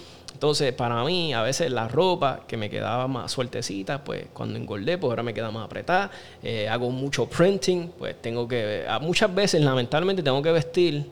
[0.43, 4.99] Entonces, para mí, a veces la ropa que me quedaba más sueltecita, pues cuando engordé,
[4.99, 6.11] pues ahora me queda más apretada.
[6.43, 11.07] Eh, hago mucho printing, pues tengo que, muchas veces, lamentablemente, tengo que vestir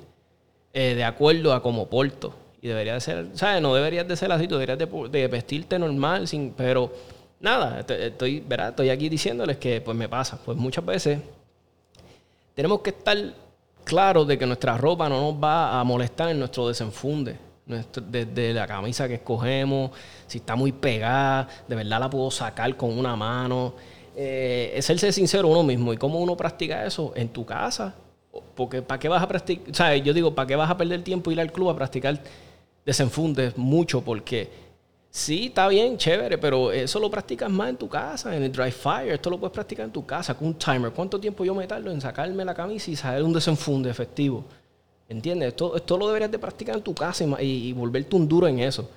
[0.74, 2.35] eh, de acuerdo a como porto.
[2.61, 3.62] Y debería de ser, ¿sabes?
[3.62, 6.93] No deberías de ser así, tú deberías de, de vestirte normal, sin, pero
[7.39, 8.70] nada, estoy, ¿verdad?
[8.70, 10.41] estoy aquí diciéndoles que pues me pasa.
[10.45, 11.20] Pues muchas veces
[12.57, 13.16] tenemos que estar
[13.85, 17.49] claros de que nuestra ropa no nos va a molestar en nuestro desenfunde.
[17.71, 19.91] Desde la camisa que escogemos,
[20.27, 23.75] si está muy pegada, de verdad la puedo sacar con una mano.
[24.16, 25.93] Eh, es serse sincero uno mismo.
[25.93, 27.12] ¿Y cómo uno practica eso?
[27.14, 27.95] En tu casa.
[28.55, 29.93] Porque ¿para qué vas a practicar?
[29.93, 32.21] O yo digo, ¿para qué vas a perder tiempo ir al club a practicar
[32.85, 34.03] desenfundes mucho?
[34.03, 34.71] Porque
[35.12, 38.71] Sí, está bien, chévere, pero eso lo practicas más en tu casa, en el dry
[38.71, 39.12] fire.
[39.12, 40.93] Esto lo puedes practicar en tu casa con un timer.
[40.93, 44.45] ¿Cuánto tiempo yo me tardo en sacarme la camisa y sacar un desenfunde efectivo?
[45.11, 45.49] ¿Entiendes?
[45.49, 48.61] Esto, esto lo deberías de practicar en tu casa y, y- volverte un duro en
[48.61, 48.89] eso.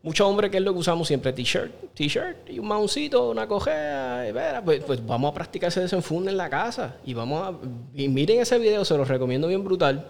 [0.00, 4.28] Muchos hombres que es lo que usamos siempre, t-shirt, t-shirt y un mauncito, una cojea,
[4.28, 6.96] y vera, pues, pues vamos a practicar ese desenfunde en la casa.
[7.04, 7.52] Y vamos a...
[7.94, 10.06] Y miren ese video, se los recomiendo bien brutal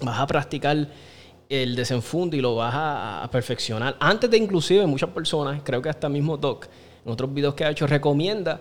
[0.00, 0.88] vas a practicar
[1.48, 3.96] el desenfunde y lo vas a, a perfeccionar.
[4.00, 6.66] Antes de inclusive muchas personas, creo que hasta mismo Doc,
[7.04, 8.60] en otros videos que ha hecho, recomienda,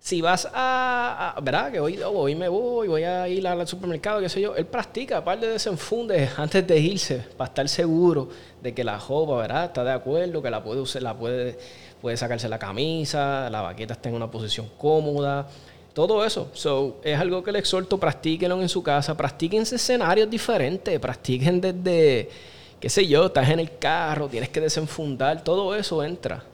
[0.00, 1.72] si vas a, ¿verdad?
[1.72, 4.66] Que hoy, oh, hoy me voy, voy a ir al supermercado, qué sé yo, él
[4.66, 8.28] practica un par de desenfundes antes de irse, para estar seguro
[8.62, 9.64] de que la jopa, ¿verdad?
[9.66, 11.58] Está de acuerdo, que la puede usar, la puede,
[12.00, 15.48] puede sacarse la camisa, la baqueta está en una posición cómoda,
[15.92, 16.48] todo eso.
[16.54, 22.30] So, es algo que le exhorto, practíquenlo en su casa, practiquen escenarios diferentes, practiquen desde,
[22.80, 26.44] qué sé yo, estás en el carro, tienes que desenfundar, todo eso entra.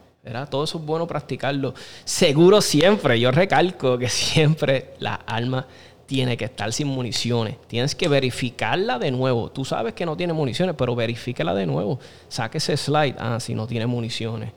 [0.49, 1.73] Todo eso es bueno practicarlo.
[2.03, 5.67] Seguro siempre, yo recalco que siempre la arma
[6.05, 7.57] tiene que estar sin municiones.
[7.67, 9.51] Tienes que verificarla de nuevo.
[9.51, 11.99] Tú sabes que no tiene municiones, pero verifícala de nuevo.
[12.27, 13.15] Saque ese slide.
[13.17, 14.51] Ah, si no tiene municiones.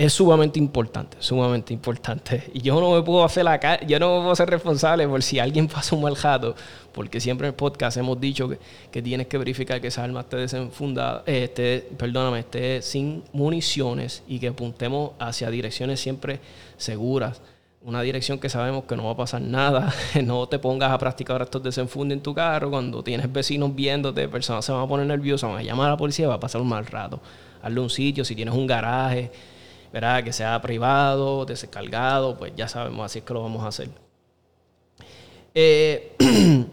[0.00, 2.44] Es sumamente importante, sumamente importante.
[2.54, 5.38] Y yo no me puedo hacer la yo no me puedo ser responsable por si
[5.38, 6.54] alguien pasa un mal jato,
[6.92, 8.48] porque siempre en el podcast hemos dicho
[8.90, 14.22] que, tienes que verificar que esa arma esté desenfundada, eh, esté, perdóname, esté sin municiones
[14.26, 16.40] y que apuntemos hacia direcciones siempre
[16.78, 17.42] seguras.
[17.82, 19.92] Una dirección que sabemos que no va a pasar nada.
[20.24, 22.70] No te pongas a practicar estos desenfundes en tu carro.
[22.70, 25.96] Cuando tienes vecinos viéndote, personas se van a poner nerviosas, van a llamar a la
[25.98, 27.20] policía va a pasar un mal rato.
[27.62, 29.30] Hazle un sitio, si tienes un garaje,
[29.92, 30.22] ¿verdad?
[30.22, 33.88] Que sea privado, descargado, pues ya sabemos, así es que lo vamos a hacer.
[35.54, 36.16] Eh,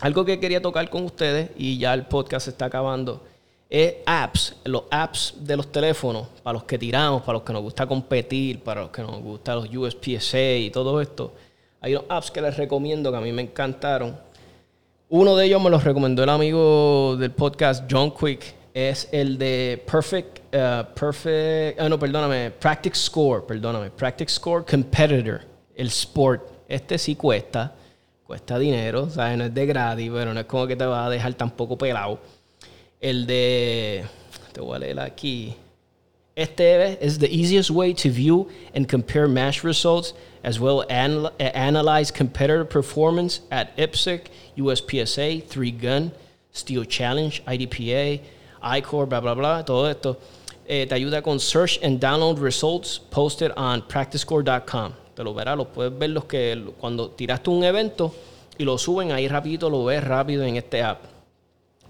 [0.00, 3.22] algo que quería tocar con ustedes, y ya el podcast está acabando,
[3.70, 7.62] es apps, los apps de los teléfonos, para los que tiramos, para los que nos
[7.62, 11.32] gusta competir, para los que nos gusta los USPSA y todo esto.
[11.80, 14.16] Hay unos apps que les recomiendo que a mí me encantaron.
[15.08, 19.82] Uno de ellos me los recomendó el amigo del podcast John Quick, es el de
[19.86, 25.42] Perfect, uh, Perfect, ah, no, perdóname, Practice Score, perdóname, Practice Score Competitor,
[25.76, 26.42] el Sport.
[26.68, 27.72] Este sí cuesta,
[28.26, 29.38] cuesta dinero, ¿sabes?
[29.38, 32.18] No es de gratis, pero no es como que te va a dejar tampoco pelado.
[33.00, 34.04] El de,
[34.52, 35.54] te voy a leer aquí.
[36.34, 42.10] Este es the easiest way to view and compare match results as well as analyze
[42.10, 44.22] competitor performance at IPSC,
[44.56, 46.10] USPSA, 3Gun,
[46.52, 48.20] Steel Challenge, IDPA,
[48.78, 50.18] iCore, bla, bla, bla, todo esto.
[50.66, 54.92] Eh, te ayuda con Search and Download Results posted on practicecore.com.
[55.14, 58.14] Te lo verás, lo puedes ver los que cuando tiraste un evento
[58.56, 61.02] y lo suben ahí rapidito, lo ves rápido en este app.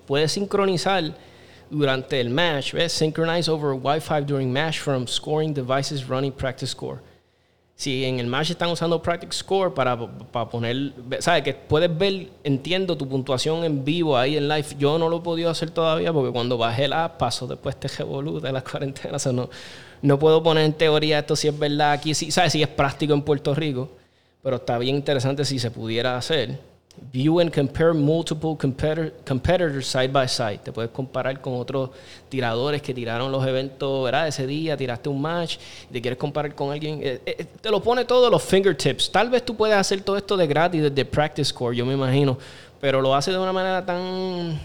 [0.07, 1.14] Puedes sincronizar
[1.70, 2.93] durante el match, ¿ves?
[2.93, 7.01] Synchronize over Wi-Fi during match from scoring devices running practice score
[7.77, 11.43] si en el match están usando Practice Score para, para poner, ¿sabes?
[11.43, 14.66] Que puedes ver, entiendo tu puntuación en vivo ahí en live.
[14.79, 18.41] Yo no lo he podido hacer todavía porque cuando bajé la pasó después este revolú
[18.41, 19.27] de las cuarentenas.
[19.27, 19.51] O no,
[20.03, 22.53] no puedo poner en teoría esto si es verdad aquí, si, ¿sabes?
[22.53, 23.91] Si es práctico en Puerto Rico,
[24.43, 26.61] pero está bien interesante si se pudiera hacer.
[27.12, 30.59] View and compare multiple competitors side by side.
[30.59, 31.90] Te puedes comparar con otros
[32.28, 34.28] tiradores que tiraron los eventos, ¿verdad?
[34.28, 35.59] Ese día tiraste un match
[35.92, 37.01] te quieres comparar con alguien.
[37.03, 39.11] Eh, eh, te lo pone todo los fingertips.
[39.11, 42.38] Tal vez tú puedes hacer todo esto de gratis desde Practice Score, yo me imagino,
[42.80, 44.59] pero lo hace de una manera tan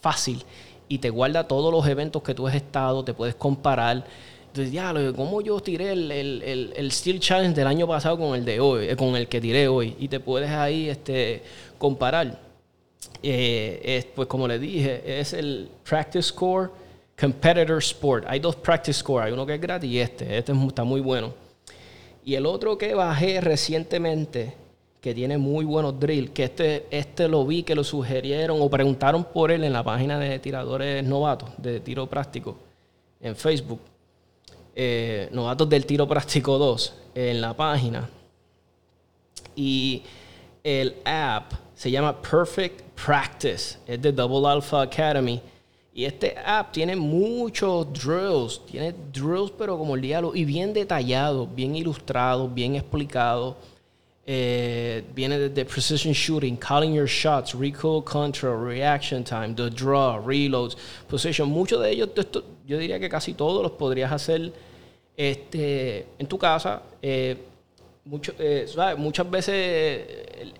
[0.00, 0.44] fácil
[0.88, 4.04] y te guarda todos los eventos que tú has estado, te puedes comparar.
[4.50, 8.44] Entonces, ya, ¿cómo yo tiré el, el, el, Steel Challenge del año pasado con el
[8.44, 9.94] de hoy, eh, con el que tiré hoy?
[10.00, 11.40] Y te puedes ahí este,
[11.78, 12.36] comparar.
[13.22, 16.72] Eh, pues como le dije, es el Practice Score
[17.16, 18.24] Competitor Sport.
[18.26, 20.36] Hay dos Practice Score, hay uno que es gratis y este.
[20.36, 21.32] Este está muy bueno.
[22.24, 24.54] Y el otro que bajé recientemente,
[25.00, 29.22] que tiene muy buenos drills, que este, este lo vi que lo sugirieron o preguntaron
[29.22, 32.56] por él en la página de tiradores novatos de tiro práctico
[33.20, 33.80] en Facebook
[34.82, 38.08] eh, novatos del tiro práctico 2 en la página.
[39.54, 40.02] Y
[40.64, 45.38] el app se llama Perfect Practice, es de Double Alpha Academy.
[45.92, 51.54] Y este app tiene muchos drills, tiene drills pero como el diálogo, y bien detallados,
[51.54, 53.56] bien ilustrados, bien explicados.
[54.24, 60.74] Eh, viene desde precision shooting, calling your shots, recoil control, reaction time, the draw, reloads,
[61.06, 61.50] position.
[61.50, 62.08] Muchos de ellos,
[62.66, 64.69] yo diría que casi todos los podrías hacer
[65.20, 66.82] este, en tu casa.
[67.02, 67.36] Eh,
[68.38, 68.66] eh,
[68.96, 70.02] Muchas veces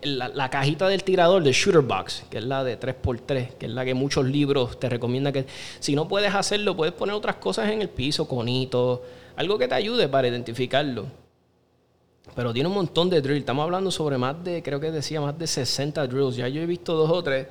[0.02, 3.86] la, cajita del tirador de Shooter Box, que es la de 3x3, que es la
[3.86, 5.46] que muchos libros te recomiendan que
[5.78, 9.00] si no puedes hacerlo, puedes poner otras cosas en el piso, conitos,
[9.36, 11.06] algo que te ayude para identificarlo.
[12.36, 13.40] Pero tiene un montón de drills.
[13.40, 16.36] Estamos hablando sobre más de, creo que decía, más de 60 drills.
[16.36, 17.46] Ya yo he visto dos o tres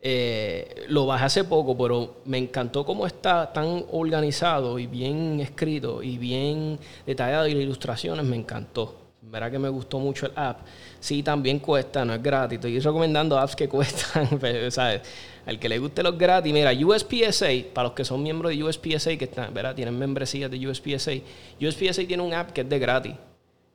[0.00, 6.02] eh, lo bajé hace poco, pero me encantó cómo está tan organizado y bien escrito
[6.02, 8.94] y bien detallado y las ilustraciones me encantó.
[9.22, 10.60] Verá que me gustó mucho el app.
[11.00, 12.56] Sí, también cuesta, no es gratis.
[12.56, 14.28] Estoy recomendando apps que cuestan,
[14.70, 15.02] ¿sabes?
[15.44, 19.16] Al que le guste los gratis, mira, USPSA, para los que son miembros de USPSA,
[19.16, 19.74] que están, ¿verdad?
[19.74, 21.12] tienen membresías de USPSA,
[21.60, 23.14] USPSA tiene un app que es de gratis.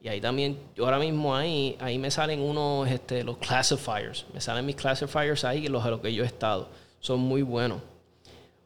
[0.03, 4.25] Y ahí también, yo ahora mismo ahí, ahí me salen unos, este, los classifiers.
[4.33, 6.69] Me salen mis classifiers ahí, los a los que yo he estado.
[6.99, 7.81] Son muy buenos.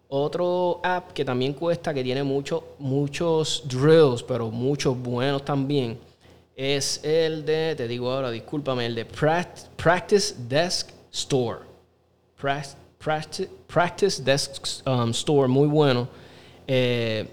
[0.08, 6.00] Otro app que también cuesta, que tiene muchos muchos drills, pero muchos buenos también,
[6.56, 11.60] es el de, te digo ahora, discúlpame, el de Practice Desk Store.
[12.38, 16.08] Practice, Desk um, Store, muy bueno.
[16.66, 17.28] Eh,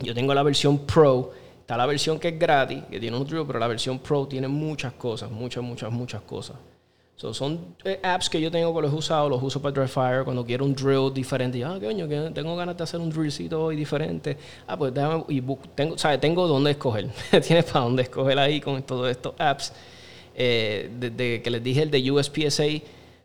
[0.00, 1.32] yo tengo la versión Pro
[1.76, 4.92] La versión que es gratis, que tiene un truco, pero la versión Pro tiene muchas
[4.92, 6.56] cosas, muchas, muchas, muchas cosas.
[7.16, 10.44] son eh, apps que yo tengo que los he usado, los uso para Dryfire cuando
[10.44, 11.64] quiero un drill diferente.
[11.64, 14.36] ah, coño, que tengo ganas de hacer un drillcito hoy diferente.
[14.66, 15.42] Ah, pues déjame, y
[15.74, 16.20] tengo, ¿sabes?
[16.20, 17.08] Tengo dónde escoger.
[17.46, 19.72] Tienes para dónde escoger ahí con todos estos apps.
[20.34, 22.64] Eh, desde que les dije el de USPSA,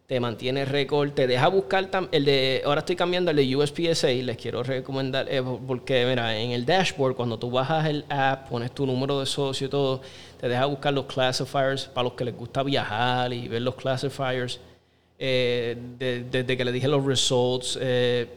[0.07, 4.37] te mantiene récord, te deja buscar el de, ahora estoy cambiando el de USPSA, les
[4.37, 8.85] quiero recomendar, eh, porque mira, en el dashboard, cuando tú bajas el app, pones tu
[8.85, 10.01] número de socio y todo,
[10.39, 14.61] te deja buscar los classifiers para los que les gusta viajar y ver los classifiers.
[15.19, 18.29] Eh, desde que le dije los results, eh,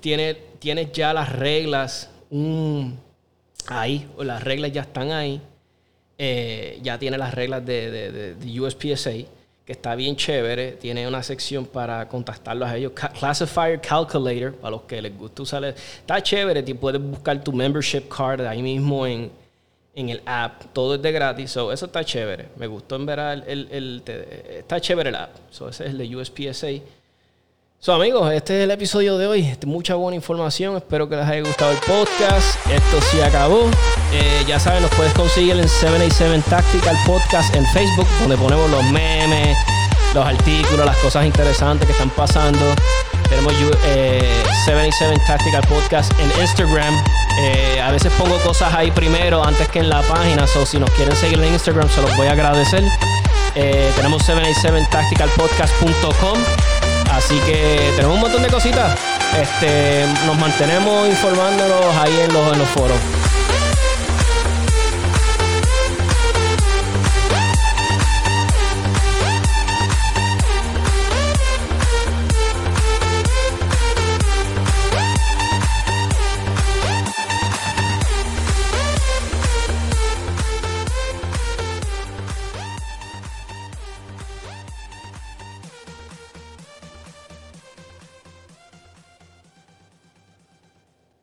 [0.00, 2.10] tiene, tienes ya las reglas
[3.66, 5.42] ahí, las reglas ya están ahí.
[6.18, 9.10] Ya tiene las reglas de, de, USPSA,
[9.68, 10.72] que está bien chévere.
[10.80, 12.92] Tiene una sección para contactarlos a ellos.
[12.92, 15.62] Classifier Calculator, para los que les gusta usar.
[15.62, 19.30] Está chévere, te puedes buscar tu membership card ahí mismo en,
[19.94, 20.72] en el app.
[20.72, 22.46] Todo es de gratis, so, eso está chévere.
[22.56, 24.02] Me gustó en ver el, el,
[24.56, 25.36] está chévere el app.
[25.50, 26.68] So, ese es el de USPSA.
[27.80, 29.56] So, amigos, este es el episodio de hoy.
[29.64, 30.76] Mucha buena información.
[30.76, 32.58] Espero que les haya gustado el podcast.
[32.68, 33.70] Esto sí acabó.
[34.12, 38.82] Eh, ya saben, nos puedes conseguir en 787 Tactical Podcast en Facebook, donde ponemos los
[38.90, 39.56] memes,
[40.12, 42.58] los artículos, las cosas interesantes que están pasando.
[43.28, 43.52] Tenemos
[43.86, 44.28] eh,
[44.64, 47.00] 77 Tactical Podcast en Instagram.
[47.42, 50.48] Eh, a veces pongo cosas ahí primero antes que en la página.
[50.48, 52.82] So, si nos quieren seguir en Instagram, se los voy a agradecer.
[53.54, 56.38] Eh, tenemos 787tacticalpodcast.com.
[57.10, 58.98] Así que tenemos un montón de cositas.
[59.40, 63.17] Este, nos mantenemos informándonos ahí en los, en los foros.